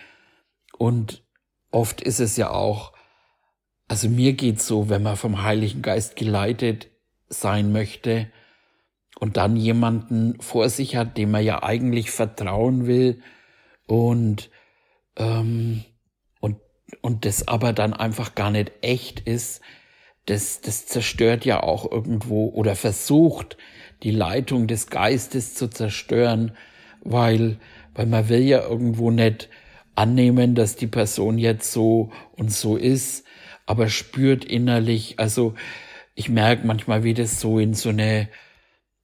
Und 0.78 1.24
oft 1.72 2.00
ist 2.00 2.20
es 2.20 2.36
ja 2.36 2.50
auch, 2.50 2.95
also 3.88 4.08
mir 4.08 4.32
geht's 4.32 4.66
so, 4.66 4.88
wenn 4.88 5.02
man 5.02 5.16
vom 5.16 5.42
Heiligen 5.42 5.82
Geist 5.82 6.16
geleitet 6.16 6.88
sein 7.28 7.72
möchte 7.72 8.28
und 9.18 9.36
dann 9.36 9.56
jemanden 9.56 10.40
vor 10.40 10.68
sich 10.68 10.96
hat, 10.96 11.16
dem 11.16 11.30
man 11.30 11.44
ja 11.44 11.62
eigentlich 11.62 12.10
vertrauen 12.10 12.86
will 12.86 13.22
und 13.86 14.50
ähm, 15.16 15.84
und 16.40 16.58
und 17.00 17.24
das 17.24 17.48
aber 17.48 17.72
dann 17.72 17.92
einfach 17.92 18.34
gar 18.34 18.50
nicht 18.50 18.72
echt 18.82 19.20
ist, 19.20 19.60
das 20.26 20.60
das 20.60 20.86
zerstört 20.86 21.44
ja 21.44 21.62
auch 21.62 21.90
irgendwo 21.90 22.48
oder 22.48 22.74
versucht 22.74 23.56
die 24.02 24.10
Leitung 24.10 24.66
des 24.66 24.88
Geistes 24.88 25.54
zu 25.54 25.68
zerstören, 25.68 26.52
weil 27.02 27.58
weil 27.94 28.06
man 28.06 28.28
will 28.28 28.42
ja 28.42 28.62
irgendwo 28.62 29.10
nicht 29.10 29.48
annehmen, 29.94 30.54
dass 30.54 30.76
die 30.76 30.88
Person 30.88 31.38
jetzt 31.38 31.72
so 31.72 32.10
und 32.36 32.52
so 32.52 32.76
ist 32.76 33.24
aber 33.66 33.88
spürt 33.88 34.44
innerlich, 34.44 35.18
also 35.18 35.54
ich 36.14 36.28
merke 36.28 36.66
manchmal, 36.66 37.04
wie 37.04 37.14
das 37.14 37.40
so 37.40 37.58
in 37.58 37.74
so 37.74 37.90
eine 37.90 38.28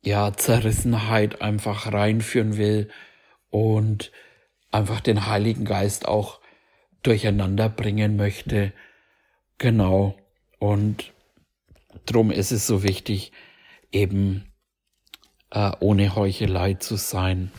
ja, 0.03 0.33
Zerrissenheit 0.33 1.42
einfach 1.42 1.92
reinführen 1.92 2.57
will 2.57 2.90
und 3.51 4.11
einfach 4.70 5.01
den 5.01 5.27
Heiligen 5.27 5.64
Geist 5.64 6.09
auch 6.09 6.40
durcheinander 7.03 7.68
bringen 7.68 8.16
möchte. 8.16 8.72
Genau. 9.59 10.16
Und 10.59 11.12
drum 12.07 12.31
ist 12.31 12.53
es 12.53 12.66
so 12.66 12.83
wichtig, 12.83 13.33
eben 13.92 14.53
äh, 15.51 15.72
ohne 15.81 16.14
Heuchelei 16.14 16.75
zu 16.75 16.96
sein. 16.96 17.53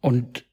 Und 0.00 0.44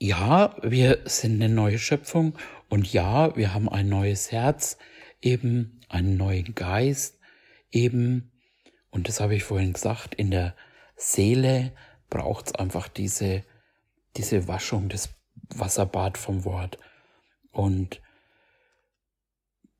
ja, 0.00 0.56
wir 0.62 1.02
sind 1.04 1.42
eine 1.42 1.52
neue 1.54 1.78
Schöpfung 1.78 2.36
und 2.70 2.90
ja, 2.90 3.36
wir 3.36 3.52
haben 3.52 3.68
ein 3.68 3.88
neues 3.88 4.32
Herz, 4.32 4.78
eben 5.20 5.82
einen 5.90 6.16
neuen 6.16 6.54
Geist, 6.54 7.18
eben, 7.70 8.32
und 8.90 9.08
das 9.08 9.20
habe 9.20 9.34
ich 9.34 9.44
vorhin 9.44 9.74
gesagt, 9.74 10.14
in 10.14 10.30
der 10.30 10.56
Seele 10.96 11.72
braucht 12.08 12.46
es 12.46 12.54
einfach 12.54 12.88
diese, 12.88 13.44
diese 14.16 14.48
Waschung, 14.48 14.88
das 14.88 15.10
Wasserbad 15.54 16.16
vom 16.16 16.44
Wort. 16.46 16.78
Und 17.52 18.00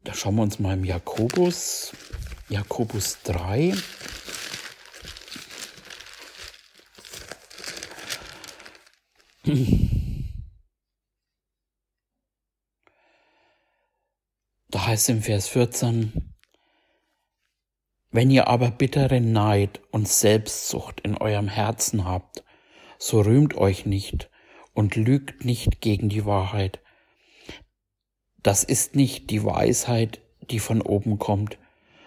da 0.04 0.12
schauen 0.12 0.36
wir 0.36 0.42
uns 0.42 0.58
mal 0.58 0.74
im 0.74 0.84
Jakobus, 0.84 1.92
Jakobus 2.50 3.22
3, 3.22 3.74
heißt 14.90 15.08
im 15.10 15.22
Vers 15.22 15.46
14, 15.46 16.34
wenn 18.10 18.28
ihr 18.28 18.48
aber 18.48 18.72
bitteren 18.72 19.30
Neid 19.30 19.80
und 19.92 20.08
Selbstsucht 20.08 21.00
in 21.02 21.16
eurem 21.16 21.46
Herzen 21.46 22.04
habt, 22.04 22.42
so 22.98 23.20
rühmt 23.20 23.54
euch 23.54 23.86
nicht 23.86 24.30
und 24.74 24.96
lügt 24.96 25.44
nicht 25.44 25.80
gegen 25.80 26.08
die 26.08 26.26
Wahrheit. 26.26 26.80
Das 28.42 28.64
ist 28.64 28.96
nicht 28.96 29.30
die 29.30 29.44
Weisheit, 29.44 30.22
die 30.50 30.58
von 30.58 30.82
oben 30.82 31.20
kommt, 31.20 31.56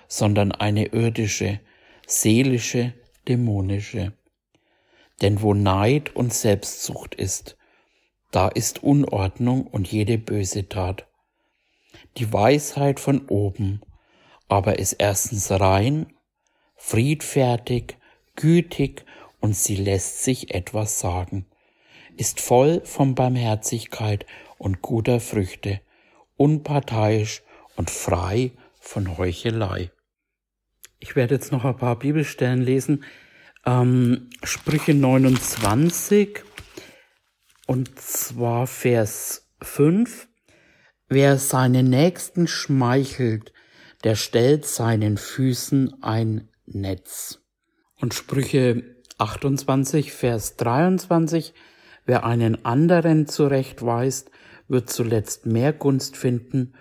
sondern 0.10 0.52
eine 0.52 0.88
irdische, 0.88 1.62
seelische, 2.06 2.94
dämonische. 3.30 4.12
Denn 5.22 5.42
wo 5.42 5.54
Neid 5.54 6.14
und 6.18 6.34
Selbstsucht 6.34 7.16
ist, 7.16 7.56
da 8.32 8.50
ist 8.50 8.84
Unordnung 8.84 9.68
und 9.68 9.90
jede 9.90 10.18
böse 10.18 10.68
Tat 10.68 11.08
die 12.18 12.32
Weisheit 12.32 13.00
von 13.00 13.28
oben, 13.28 13.82
aber 14.48 14.80
ist 14.80 14.94
erstens 14.94 15.52
rein, 15.52 16.14
friedfertig, 16.76 17.98
gütig 18.36 19.06
und 19.40 19.56
sie 19.56 19.76
lässt 19.76 20.24
sich 20.24 20.54
etwas 20.54 21.00
sagen, 21.00 21.46
ist 22.18 22.40
voll 22.40 22.82
von 22.86 23.16
Barmherzigkeit 23.16 24.26
und 24.58 24.82
guter 24.82 25.20
Früchte, 25.20 25.82
unparteiisch 26.38 27.42
und 27.76 27.90
frei 27.90 28.52
von 28.80 29.18
Heuchelei. 29.18 29.92
Ich 31.00 31.16
werde 31.16 31.36
jetzt 31.36 31.52
noch 31.52 31.66
ein 31.66 31.78
paar 31.78 31.98
Bibelstellen 31.98 32.62
lesen. 32.62 33.04
Ähm, 33.66 34.30
Sprüche 34.44 34.94
29 34.94 36.44
und 37.66 38.00
zwar 38.00 38.68
Vers 38.68 39.50
5. 39.62 40.28
Wer 41.10 41.38
seinen 41.38 41.90
Nächsten 41.90 42.48
schmeichelt, 42.48 43.54
der 44.04 44.16
stellt 44.16 44.66
seinen 44.66 45.18
Füßen 45.18 46.02
ein 46.02 46.50
Netz. 46.66 47.40
Und 48.00 48.14
Sprüche 48.14 48.96
28, 49.18 50.12
Vers 50.12 50.58
23, 50.58 51.54
wer 52.06 52.26
einen 52.26 52.66
anderen 52.66 53.28
zurechtweist, 53.28 54.32
wird 54.68 54.90
zuletzt 54.90 55.46
mehr 55.46 55.74
Gunst 55.74 56.18
finden 56.18 56.74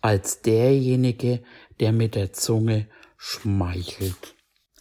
als 0.00 0.42
derjenige, 0.42 1.42
der 1.80 1.92
mit 1.92 2.14
der 2.14 2.32
Zunge 2.32 2.88
schmeichelt. 3.16 4.34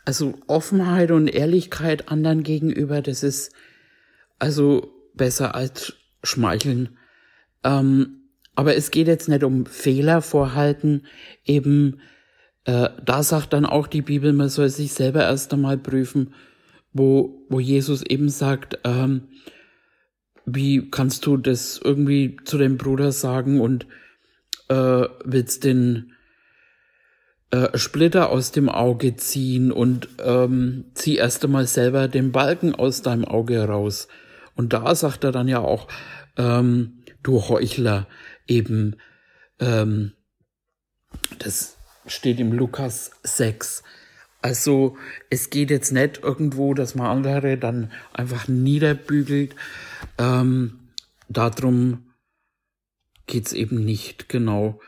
Also 0.05 0.33
Offenheit 0.47 1.11
und 1.11 1.27
Ehrlichkeit 1.29 2.09
anderen 2.09 2.43
gegenüber, 2.43 3.01
das 3.01 3.23
ist 3.23 3.53
also 4.37 4.93
besser 5.13 5.55
als 5.55 5.93
Schmeicheln. 6.23 6.97
Ähm, 7.63 8.22
aber 8.55 8.75
es 8.75 8.91
geht 8.91 9.07
jetzt 9.07 9.29
nicht 9.29 9.43
um 9.43 9.65
Fehler 9.65 10.21
vorhalten, 10.21 11.05
eben 11.45 11.99
äh, 12.65 12.89
da 13.03 13.23
sagt 13.23 13.53
dann 13.53 13.65
auch 13.65 13.87
die 13.87 14.01
Bibel, 14.01 14.33
man 14.33 14.49
soll 14.49 14.69
sich 14.69 14.93
selber 14.93 15.23
erst 15.23 15.53
einmal 15.53 15.77
prüfen, 15.77 16.33
wo, 16.93 17.45
wo 17.49 17.59
Jesus 17.59 18.03
eben 18.03 18.29
sagt, 18.29 18.79
ähm, 18.83 19.27
wie 20.45 20.89
kannst 20.89 21.25
du 21.25 21.37
das 21.37 21.79
irgendwie 21.83 22.37
zu 22.45 22.57
dem 22.57 22.77
Bruder 22.77 23.11
sagen 23.11 23.59
und 23.59 23.87
äh, 24.69 25.07
willst 25.23 25.63
den 25.63 26.13
äh, 27.51 27.77
Splitter 27.77 28.29
aus 28.29 28.51
dem 28.51 28.69
Auge 28.69 29.15
ziehen 29.15 29.71
und 29.71 30.09
ähm, 30.23 30.85
zieh 30.93 31.17
erst 31.17 31.43
einmal 31.43 31.67
selber 31.67 32.07
den 32.07 32.31
Balken 32.31 32.75
aus 32.75 33.01
deinem 33.01 33.25
Auge 33.25 33.63
raus. 33.63 34.07
Und 34.55 34.73
da 34.73 34.93
sagt 34.95 35.23
er 35.23 35.31
dann 35.31 35.47
ja 35.47 35.59
auch, 35.59 35.87
ähm, 36.37 37.03
du 37.23 37.47
Heuchler, 37.47 38.07
eben, 38.47 38.97
ähm, 39.59 40.13
das 41.39 41.77
steht 42.05 42.39
im 42.39 42.51
Lukas 42.51 43.11
6. 43.23 43.83
Also 44.41 44.97
es 45.29 45.49
geht 45.49 45.69
jetzt 45.69 45.91
nicht 45.91 46.21
irgendwo, 46.21 46.73
dass 46.73 46.95
man 46.95 47.07
andere 47.07 47.57
dann 47.57 47.91
einfach 48.11 48.47
niederbügelt. 48.47 49.55
Ähm, 50.17 50.89
darum 51.29 52.13
geht's 53.25 53.53
eben 53.53 53.85
nicht 53.85 54.27
genau. 54.27 54.81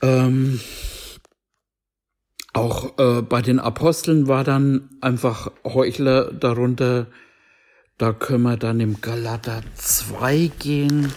Ähm, 0.00 0.60
auch 2.54 2.98
äh, 2.98 3.20
bei 3.20 3.42
den 3.42 3.58
Aposteln 3.58 4.28
war 4.28 4.42
dann 4.42 4.88
einfach 5.02 5.52
Heuchler 5.62 6.32
darunter. 6.32 7.06
Da 7.98 8.14
können 8.14 8.44
wir 8.44 8.56
dann 8.56 8.80
im 8.80 9.02
Galater 9.02 9.62
2 9.74 10.50
gehen. 10.58 11.12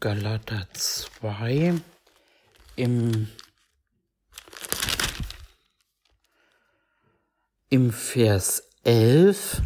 Galater 0.00 0.64
2 0.74 1.74
im, 2.76 3.26
im 7.68 7.90
Vers 7.90 8.62
11, 8.84 9.60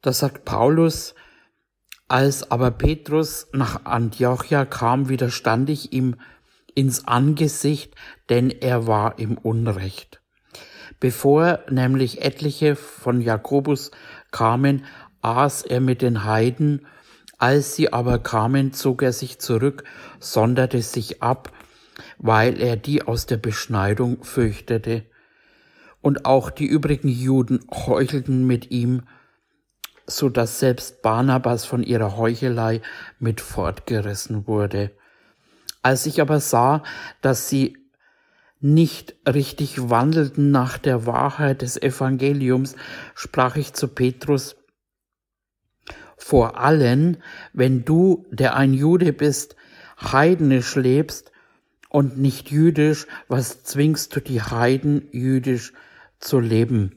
da 0.00 0.14
sagt 0.14 0.46
Paulus, 0.46 1.14
als 2.08 2.50
aber 2.50 2.70
Petrus 2.70 3.48
nach 3.52 3.84
Antiochia 3.84 4.64
kam, 4.64 5.10
widerstand 5.10 5.68
ich 5.68 5.92
ihm 5.92 6.16
ins 6.74 7.06
Angesicht, 7.06 7.94
denn 8.30 8.48
er 8.48 8.86
war 8.86 9.18
im 9.18 9.36
Unrecht. 9.36 10.22
Bevor 11.00 11.58
nämlich 11.68 12.22
etliche 12.22 12.76
von 12.76 13.20
Jakobus 13.20 13.90
kamen, 14.30 14.86
aß 15.20 15.64
er 15.64 15.80
mit 15.80 16.00
den 16.00 16.24
Heiden 16.24 16.86
als 17.38 17.76
sie 17.76 17.92
aber 17.92 18.18
kamen, 18.18 18.72
zog 18.72 19.02
er 19.02 19.12
sich 19.12 19.38
zurück, 19.38 19.84
sonderte 20.18 20.82
sich 20.82 21.22
ab, 21.22 21.52
weil 22.18 22.60
er 22.60 22.76
die 22.76 23.02
aus 23.02 23.26
der 23.26 23.36
Beschneidung 23.36 24.22
fürchtete. 24.24 25.04
Und 26.00 26.26
auch 26.26 26.50
die 26.50 26.66
übrigen 26.66 27.08
Juden 27.08 27.60
heuchelten 27.70 28.46
mit 28.46 28.70
ihm, 28.70 29.02
so 30.06 30.28
dass 30.28 30.58
selbst 30.58 31.02
Barnabas 31.02 31.64
von 31.64 31.82
ihrer 31.82 32.16
Heuchelei 32.16 32.80
mit 33.18 33.40
fortgerissen 33.40 34.46
wurde. 34.46 34.90
Als 35.82 36.06
ich 36.06 36.20
aber 36.20 36.40
sah, 36.40 36.82
dass 37.20 37.48
sie 37.48 37.76
nicht 38.60 39.14
richtig 39.26 39.90
wandelten 39.90 40.50
nach 40.50 40.78
der 40.78 41.06
Wahrheit 41.06 41.62
des 41.62 41.80
Evangeliums, 41.80 42.74
sprach 43.14 43.56
ich 43.56 43.74
zu 43.74 43.86
Petrus, 43.86 44.56
vor 46.18 46.58
allen, 46.58 47.18
wenn 47.52 47.84
du, 47.84 48.26
der 48.30 48.56
ein 48.56 48.74
Jude 48.74 49.12
bist, 49.12 49.56
heidnisch 50.00 50.74
lebst 50.74 51.32
und 51.88 52.18
nicht 52.18 52.50
jüdisch, 52.50 53.06
was 53.28 53.62
zwingst 53.62 54.14
du 54.14 54.20
die 54.20 54.42
Heiden 54.42 55.08
jüdisch 55.12 55.72
zu 56.20 56.40
leben? 56.40 56.96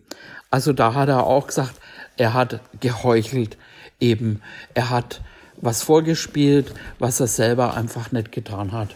Also 0.50 0.74
da 0.74 0.94
hat 0.94 1.08
er 1.08 1.26
auch 1.26 1.48
gesagt, 1.48 1.80
er 2.18 2.34
hat 2.34 2.60
geheuchelt 2.80 3.58
eben. 4.00 4.42
Er 4.74 4.90
hat 4.90 5.22
was 5.62 5.84
vorgespielt, 5.84 6.74
was 7.00 7.20
er 7.20 7.28
selber 7.28 7.76
einfach 7.76 8.12
nicht 8.12 8.32
getan 8.32 8.72
hat. 8.72 8.96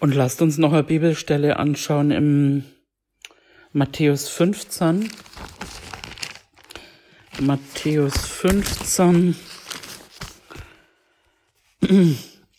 Und 0.00 0.14
lasst 0.14 0.40
uns 0.40 0.58
noch 0.58 0.72
eine 0.72 0.82
Bibelstelle 0.82 1.58
anschauen 1.58 2.10
im 2.10 2.64
Matthäus 3.72 4.28
15. 4.28 5.10
Matthäus 7.40 8.14
15. 8.26 9.34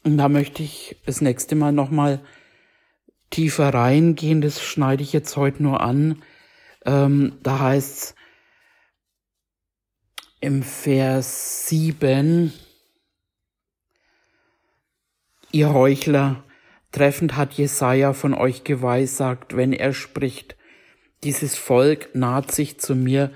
Und 0.04 0.18
da 0.18 0.30
möchte 0.30 0.64
ich 0.64 0.98
das 1.06 1.22
nächste 1.22 1.56
Mal 1.56 1.72
nochmal 1.72 2.22
tiefer 3.30 3.74
reingehen. 3.74 4.42
Das 4.42 4.62
schneide 4.62 5.04
ich 5.04 5.14
jetzt 5.14 5.36
heute 5.36 5.64
nur 5.64 5.82
an. 5.82 6.22
Ähm, 6.86 7.38
da 7.42 7.60
heißt 7.60 7.98
es 7.98 8.16
im 10.42 10.62
Vers 10.62 11.68
7, 11.68 12.54
ihr 15.52 15.74
Heuchler, 15.74 16.44
treffend 16.92 17.36
hat 17.36 17.54
Jesaja 17.54 18.14
von 18.14 18.36
euch 18.36 18.64
geweissagt, 18.64 19.56
wenn 19.56 19.74
er 19.74 19.94
spricht, 19.94 20.56
dieses 21.24 21.58
Volk 21.58 22.14
naht 22.14 22.52
sich 22.52 22.80
zu 22.80 22.94
mir 22.94 23.32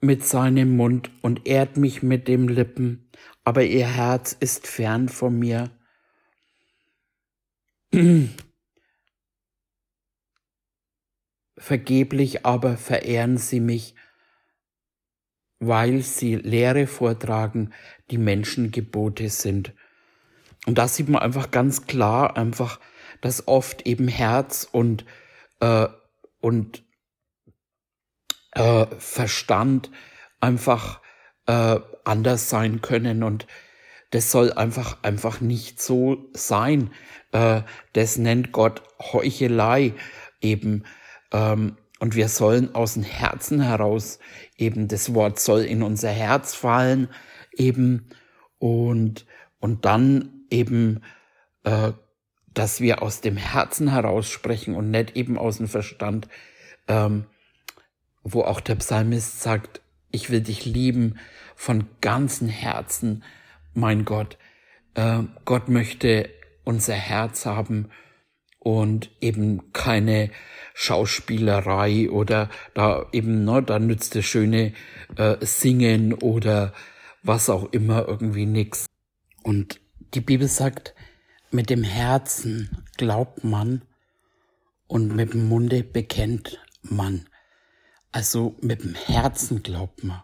mit 0.00 0.24
seinem 0.24 0.76
Mund 0.76 1.10
und 1.22 1.46
ehrt 1.46 1.76
mich 1.76 2.02
mit 2.02 2.26
dem 2.26 2.48
Lippen, 2.48 3.08
aber 3.46 3.62
ihr 3.62 3.86
Herz 3.86 4.36
ist 4.38 4.66
fern 4.66 5.08
von 5.08 5.38
mir. 5.38 5.70
Vergeblich 11.56 12.44
aber 12.44 12.76
verehren 12.76 13.38
sie 13.38 13.60
mich, 13.60 13.94
weil 15.60 16.02
sie 16.02 16.34
Lehre 16.34 16.88
vortragen, 16.88 17.72
die 18.10 18.18
Menschengebote 18.18 19.28
sind. 19.28 19.72
Und 20.66 20.76
da 20.76 20.88
sieht 20.88 21.08
man 21.08 21.22
einfach 21.22 21.52
ganz 21.52 21.86
klar, 21.86 22.36
einfach, 22.36 22.80
dass 23.20 23.46
oft 23.46 23.86
eben 23.86 24.08
Herz 24.08 24.68
und, 24.72 25.04
äh, 25.60 25.86
und 26.40 26.82
äh, 28.54 28.86
Verstand 28.98 29.92
einfach 30.40 31.00
äh, 31.46 31.78
anders 32.06 32.48
sein 32.50 32.80
können 32.80 33.22
und 33.22 33.46
das 34.10 34.30
soll 34.30 34.52
einfach 34.52 34.98
einfach 35.02 35.40
nicht 35.40 35.80
so 35.82 36.28
sein. 36.32 36.90
Äh, 37.32 37.62
das 37.92 38.18
nennt 38.18 38.52
Gott 38.52 38.82
Heuchelei 39.00 39.94
eben. 40.40 40.84
Ähm, 41.32 41.76
und 41.98 42.14
wir 42.14 42.28
sollen 42.28 42.74
aus 42.74 42.94
dem 42.94 43.02
Herzen 43.02 43.60
heraus 43.60 44.18
eben, 44.56 44.86
das 44.86 45.14
Wort 45.14 45.40
soll 45.40 45.62
in 45.62 45.82
unser 45.82 46.10
Herz 46.10 46.54
fallen 46.54 47.08
eben 47.52 48.10
und, 48.58 49.26
und 49.60 49.84
dann 49.84 50.44
eben, 50.50 51.02
äh, 51.64 51.92
dass 52.52 52.80
wir 52.80 53.02
aus 53.02 53.22
dem 53.22 53.36
Herzen 53.36 53.90
heraus 53.90 54.28
sprechen 54.28 54.74
und 54.74 54.90
nicht 54.90 55.16
eben 55.16 55.38
aus 55.38 55.56
dem 55.56 55.68
Verstand, 55.68 56.28
ähm, 56.86 57.26
wo 58.22 58.42
auch 58.42 58.60
der 58.60 58.76
Psalmist 58.76 59.40
sagt, 59.40 59.80
ich 60.10 60.30
will 60.30 60.40
dich 60.40 60.64
lieben 60.64 61.18
von 61.56 61.88
ganzem 62.00 62.48
Herzen, 62.48 63.24
mein 63.74 64.04
Gott. 64.04 64.38
Äh, 64.94 65.24
Gott 65.44 65.68
möchte 65.68 66.30
unser 66.64 66.94
Herz 66.94 67.46
haben 67.46 67.90
und 68.60 69.10
eben 69.20 69.72
keine 69.72 70.30
Schauspielerei 70.74 72.10
oder 72.10 72.50
da 72.74 73.06
eben, 73.12 73.44
ne, 73.44 73.62
da 73.62 73.78
nützt 73.78 74.14
das 74.14 74.24
schöne 74.24 74.74
äh, 75.16 75.36
Singen 75.40 76.12
oder 76.14 76.72
was 77.22 77.48
auch 77.48 77.72
immer 77.72 78.06
irgendwie 78.06 78.46
nix. 78.46 78.86
Und 79.42 79.80
die 80.14 80.20
Bibel 80.20 80.48
sagt, 80.48 80.94
mit 81.50 81.70
dem 81.70 81.84
Herzen 81.84 82.84
glaubt 82.96 83.44
man 83.44 83.82
und 84.86 85.14
mit 85.14 85.32
dem 85.32 85.48
Munde 85.48 85.82
bekennt 85.82 86.60
man. 86.82 87.28
Also 88.12 88.56
mit 88.60 88.82
dem 88.82 88.94
Herzen 88.94 89.62
glaubt 89.62 90.04
man. 90.04 90.22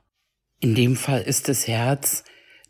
In 0.62 0.76
dem 0.76 0.94
Fall 0.94 1.22
ist 1.22 1.48
das 1.48 1.66
Herz 1.66 2.22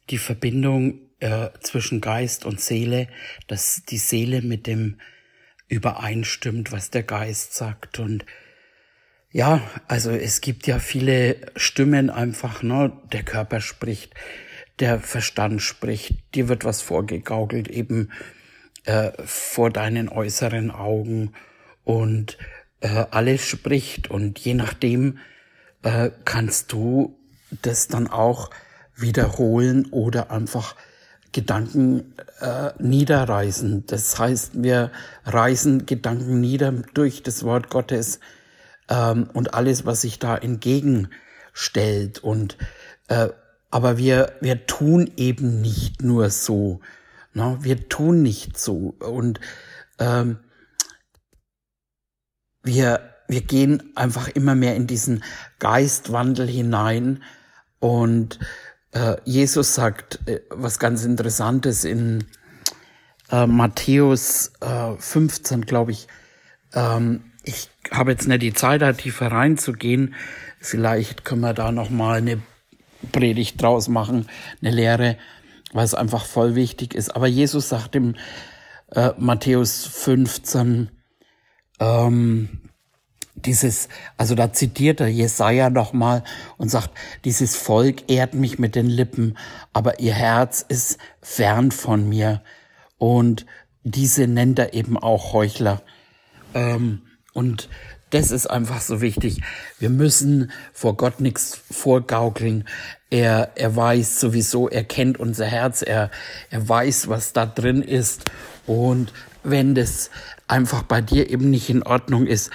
die 0.08 0.16
Verbindung 0.16 1.10
äh, 1.20 1.50
zwischen 1.60 2.00
Geist 2.00 2.46
und 2.46 2.58
Seele, 2.58 3.06
dass 3.48 3.82
die 3.84 3.98
Seele 3.98 4.40
mit 4.40 4.66
dem 4.66 4.98
übereinstimmt, 5.68 6.72
was 6.72 6.88
der 6.88 7.02
Geist 7.02 7.52
sagt. 7.52 7.98
Und 7.98 8.24
ja, 9.30 9.60
also 9.88 10.10
es 10.10 10.40
gibt 10.40 10.66
ja 10.66 10.78
viele 10.78 11.36
Stimmen 11.54 12.08
einfach, 12.08 12.62
ne? 12.62 12.98
Der 13.12 13.24
Körper 13.24 13.60
spricht, 13.60 14.14
der 14.78 14.98
Verstand 14.98 15.60
spricht, 15.60 16.14
dir 16.34 16.48
wird 16.48 16.64
was 16.64 16.80
vorgegaukelt, 16.80 17.68
eben 17.68 18.10
äh, 18.86 19.12
vor 19.22 19.68
deinen 19.68 20.08
äußeren 20.08 20.70
Augen 20.70 21.34
und 21.84 22.38
äh, 22.80 23.04
alles 23.10 23.46
spricht 23.46 24.08
und 24.08 24.38
je 24.38 24.54
nachdem 24.54 25.18
äh, 25.82 26.08
kannst 26.24 26.72
du 26.72 27.18
das 27.62 27.88
dann 27.88 28.08
auch 28.08 28.50
wiederholen 28.96 29.86
oder 29.90 30.30
einfach 30.30 30.76
Gedanken 31.32 32.14
äh, 32.40 32.70
niederreisen. 32.78 33.84
Das 33.86 34.18
heißt, 34.18 34.62
wir 34.62 34.90
reisen 35.24 35.86
Gedanken 35.86 36.40
nieder 36.40 36.72
durch 36.94 37.22
das 37.22 37.42
Wort 37.42 37.70
Gottes 37.70 38.20
ähm, 38.88 39.30
und 39.32 39.54
alles, 39.54 39.86
was 39.86 40.02
sich 40.02 40.18
da 40.18 40.36
entgegenstellt. 40.36 42.18
Und 42.18 42.58
äh, 43.08 43.28
aber 43.70 43.96
wir 43.96 44.34
wir 44.40 44.66
tun 44.66 45.10
eben 45.16 45.62
nicht 45.62 46.02
nur 46.02 46.28
so. 46.30 46.80
Ne? 47.32 47.58
Wir 47.60 47.88
tun 47.88 48.22
nicht 48.22 48.58
so 48.58 48.94
und 49.00 49.40
ähm, 49.98 50.38
wir, 52.62 53.14
wir 53.28 53.40
gehen 53.40 53.92
einfach 53.96 54.28
immer 54.28 54.54
mehr 54.54 54.76
in 54.76 54.86
diesen 54.86 55.24
Geistwandel 55.58 56.46
hinein 56.46 57.22
und 57.82 58.38
äh, 58.92 59.16
Jesus 59.24 59.74
sagt 59.74 60.20
äh, 60.28 60.40
was 60.50 60.78
ganz 60.78 61.04
Interessantes 61.04 61.82
in 61.82 62.24
äh, 63.28 63.44
Matthäus 63.44 64.52
äh, 64.60 64.92
15, 64.96 65.62
glaube 65.62 65.90
ich. 65.90 66.06
Ähm, 66.74 67.32
ich 67.42 67.70
habe 67.90 68.12
jetzt 68.12 68.28
nicht 68.28 68.42
die 68.42 68.52
Zeit, 68.52 68.82
da 68.82 68.92
tiefer 68.92 69.32
reinzugehen. 69.32 70.14
Vielleicht 70.60 71.24
können 71.24 71.40
wir 71.40 71.54
da 71.54 71.72
noch 71.72 71.90
mal 71.90 72.18
eine 72.18 72.40
Predigt 73.10 73.60
draus 73.60 73.88
machen, 73.88 74.28
eine 74.60 74.70
Lehre, 74.70 75.18
weil 75.72 75.84
es 75.84 75.94
einfach 75.94 76.24
voll 76.24 76.54
wichtig 76.54 76.94
ist. 76.94 77.16
Aber 77.16 77.26
Jesus 77.26 77.68
sagt 77.68 77.96
im 77.96 78.14
äh, 78.94 79.10
Matthäus 79.18 79.86
15, 79.86 80.88
ähm, 81.80 82.60
dieses, 83.34 83.88
also 84.16 84.34
da 84.34 84.52
zitiert 84.52 85.00
er 85.00 85.08
Jesaja 85.08 85.70
nochmal 85.70 86.22
und 86.58 86.70
sagt, 86.70 86.90
dieses 87.24 87.56
Volk 87.56 88.10
ehrt 88.10 88.34
mich 88.34 88.58
mit 88.58 88.74
den 88.74 88.86
Lippen, 88.86 89.38
aber 89.72 90.00
ihr 90.00 90.14
Herz 90.14 90.64
ist 90.66 90.98
fern 91.20 91.70
von 91.70 92.08
mir. 92.08 92.42
Und 92.98 93.46
diese 93.84 94.26
nennt 94.26 94.58
er 94.58 94.74
eben 94.74 94.96
auch 94.96 95.32
Heuchler. 95.32 95.82
Ähm, 96.54 97.02
und 97.32 97.68
das 98.10 98.30
ist 98.30 98.46
einfach 98.46 98.82
so 98.82 99.00
wichtig. 99.00 99.40
Wir 99.78 99.88
müssen 99.88 100.52
vor 100.74 100.96
Gott 100.98 101.20
nichts 101.20 101.58
vorgaukeln. 101.70 102.68
Er, 103.08 103.52
er 103.54 103.74
weiß 103.74 104.20
sowieso, 104.20 104.68
er 104.68 104.84
kennt 104.84 105.18
unser 105.18 105.46
Herz, 105.46 105.82
er, 105.82 106.10
er 106.50 106.68
weiß, 106.68 107.08
was 107.08 107.32
da 107.32 107.46
drin 107.46 107.82
ist. 107.82 108.30
Und 108.66 109.14
wenn 109.42 109.74
das 109.74 110.10
einfach 110.46 110.82
bei 110.82 111.00
dir 111.00 111.30
eben 111.30 111.50
nicht 111.50 111.70
in 111.70 111.82
Ordnung 111.82 112.26
ist, 112.26 112.50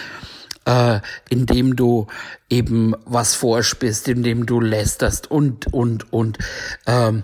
äh, 0.67 0.99
indem 1.29 1.75
du 1.77 2.07
eben 2.49 2.93
was 3.05 3.33
vorspielst, 3.33 4.09
indem 4.09 4.45
du 4.45 4.59
lästerst 4.59 5.31
und, 5.31 5.73
und, 5.73 6.11
und, 6.11 6.37
ähm, 6.85 7.23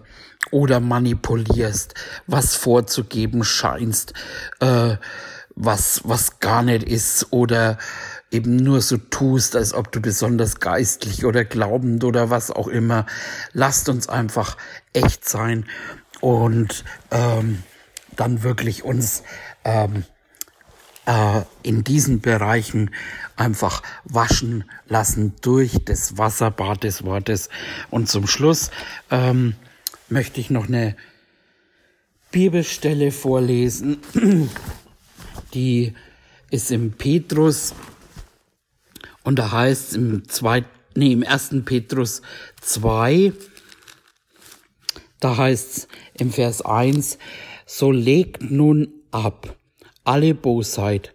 oder 0.51 0.79
manipulierst, 0.79 1.93
was 2.25 2.55
vorzugeben 2.55 3.43
scheinst, 3.43 4.13
äh, 4.59 4.95
was, 5.55 6.01
was 6.05 6.39
gar 6.39 6.63
nicht 6.63 6.83
ist, 6.83 7.27
oder 7.31 7.77
eben 8.31 8.55
nur 8.55 8.81
so 8.81 8.97
tust, 8.97 9.55
als 9.55 9.73
ob 9.73 9.91
du 9.91 10.01
besonders 10.01 10.59
geistlich 10.59 11.25
oder 11.25 11.43
glaubend 11.45 12.03
oder 12.03 12.29
was 12.29 12.49
auch 12.49 12.67
immer. 12.67 13.05
Lasst 13.51 13.89
uns 13.89 14.09
einfach 14.09 14.57
echt 14.93 15.27
sein 15.27 15.65
und 16.21 16.83
ähm, 17.11 17.63
dann 18.15 18.43
wirklich 18.43 18.83
uns 18.83 19.23
ähm, 19.65 20.05
äh, 21.05 21.41
in 21.63 21.83
diesen 21.83 22.21
Bereichen 22.21 22.91
einfach 23.35 23.83
waschen 24.03 24.63
lassen 24.87 25.33
durch 25.41 25.77
das 25.85 26.17
Wasserbad 26.17 26.83
des 26.83 27.03
Wortes. 27.03 27.49
Und 27.89 28.09
zum 28.09 28.27
Schluss 28.27 28.71
ähm, 29.11 29.55
möchte 30.09 30.39
ich 30.39 30.49
noch 30.49 30.67
eine 30.67 30.95
Bibelstelle 32.31 33.11
vorlesen, 33.11 33.99
die 35.53 35.93
ist 36.49 36.71
im 36.71 36.91
Petrus 36.91 37.73
und 39.23 39.39
da 39.39 39.51
heißt 39.51 39.95
im 39.95 40.27
zweiten, 40.27 40.67
nee, 40.95 41.13
im 41.13 41.23
ersten 41.23 41.65
Petrus 41.65 42.21
2, 42.61 43.33
da 45.19 45.37
heißt 45.37 45.77
es 45.77 45.87
im 46.17 46.31
Vers 46.31 46.61
1, 46.61 47.17
so 47.65 47.91
legt 47.91 48.41
nun 48.49 48.89
ab 49.11 49.55
alle 50.03 50.33
Bosheit 50.33 51.13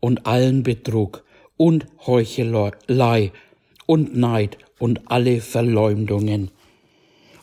und 0.00 0.26
allen 0.26 0.62
Betrug 0.62 1.24
und 1.56 1.86
Heuchelei 2.06 3.32
und 3.86 4.16
Neid 4.16 4.58
und 4.78 5.10
alle 5.10 5.40
Verleumdungen 5.40 6.50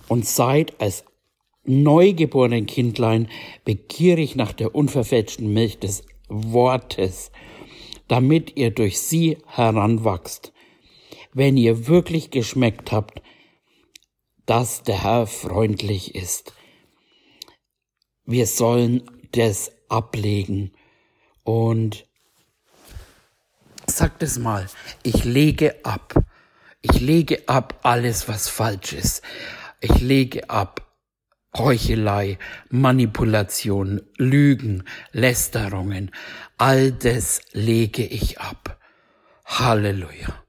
und 0.08 0.26
seid 0.26 0.80
als 0.82 1.06
neugeborenen 1.64 2.66
Kindlein 2.66 3.30
begierig 3.66 4.36
nach 4.36 4.52
der 4.52 4.76
unverfälschten 4.76 5.54
Milch 5.54 5.80
des 5.80 6.04
Wortes, 6.28 7.32
damit 8.08 8.58
ihr 8.58 8.72
durch 8.72 9.00
sie 9.00 9.38
heranwachst. 9.46 10.54
Wenn 11.34 11.56
ihr 11.56 11.88
wirklich 11.88 12.30
geschmeckt 12.32 12.92
habt, 12.92 13.22
dass 14.46 14.84
der 14.84 15.04
Herr 15.04 15.28
freundlich 15.28 16.16
ist. 16.16 16.54
Wir 18.26 18.48
sollen 18.48 19.04
das 19.32 19.72
ablegen 19.88 20.72
und 21.44 22.06
sagt 23.88 24.24
es 24.24 24.38
mal, 24.38 24.68
ich 25.04 25.24
lege 25.24 25.76
ab. 25.84 26.14
Ich 26.82 27.00
lege 27.00 27.48
ab 27.48 27.80
alles, 27.84 28.28
was 28.28 28.50
falsch 28.50 28.94
ist. 28.94 29.22
Ich 29.80 30.02
lege 30.02 30.50
ab 30.50 30.88
Heuchelei, 31.56 32.40
Manipulation, 32.70 34.02
Lügen, 34.18 34.86
Lästerungen. 35.12 36.12
All 36.58 36.92
das 36.92 37.42
lege 37.52 38.06
ich 38.06 38.40
ab. 38.40 38.80
Halleluja. 39.46 40.42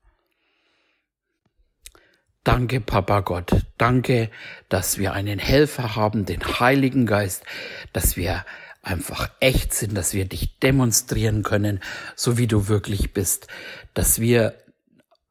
Danke, 2.45 2.81
Papa 2.81 3.21
Gott. 3.21 3.53
Danke, 3.79 4.31
dass 4.69 4.99
wir 4.99 5.13
einen 5.13 5.39
Helfer 5.39 5.97
haben, 5.97 6.25
den 6.25 6.43
Heiligen 6.61 7.07
Geist, 7.07 7.45
dass 7.93 8.17
wir 8.17 8.45
einfach 8.83 9.31
echt 9.41 9.73
sind, 9.73 9.97
dass 9.97 10.13
wir 10.13 10.25
dich 10.25 10.59
demonstrieren 10.59 11.43
können, 11.43 11.81
so 12.17 12.37
wie 12.37 12.49
du 12.49 12.69
wirklich 12.69 13.13
bist, 13.13 13.47
dass 13.95 14.21
wir 14.21 14.55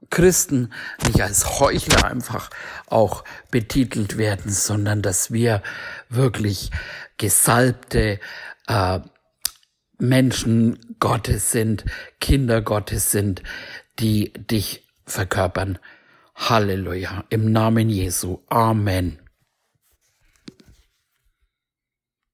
Christen 0.10 0.74
nicht 1.06 1.22
als 1.22 1.60
Heuchler 1.60 2.06
einfach 2.06 2.50
auch 2.88 3.24
betitelt 3.50 4.18
werden, 4.18 4.52
sondern 4.52 5.02
dass 5.02 5.32
wir 5.32 5.62
wirklich 6.10 6.72
gesalbte 7.18 8.20
äh, 8.68 9.00
Menschen 9.98 10.96
Gottes 11.00 11.52
sind, 11.52 11.86
Kinder 12.20 12.62
Gottes 12.62 13.12
sind, 13.12 13.44
die 14.00 14.34
dich 14.34 14.88
verkörpern. 15.06 15.78
Halleluja. 16.36 17.26
Im 17.30 17.52
Namen 17.52 17.90
Jesu. 17.90 18.40
Amen. 18.50 19.21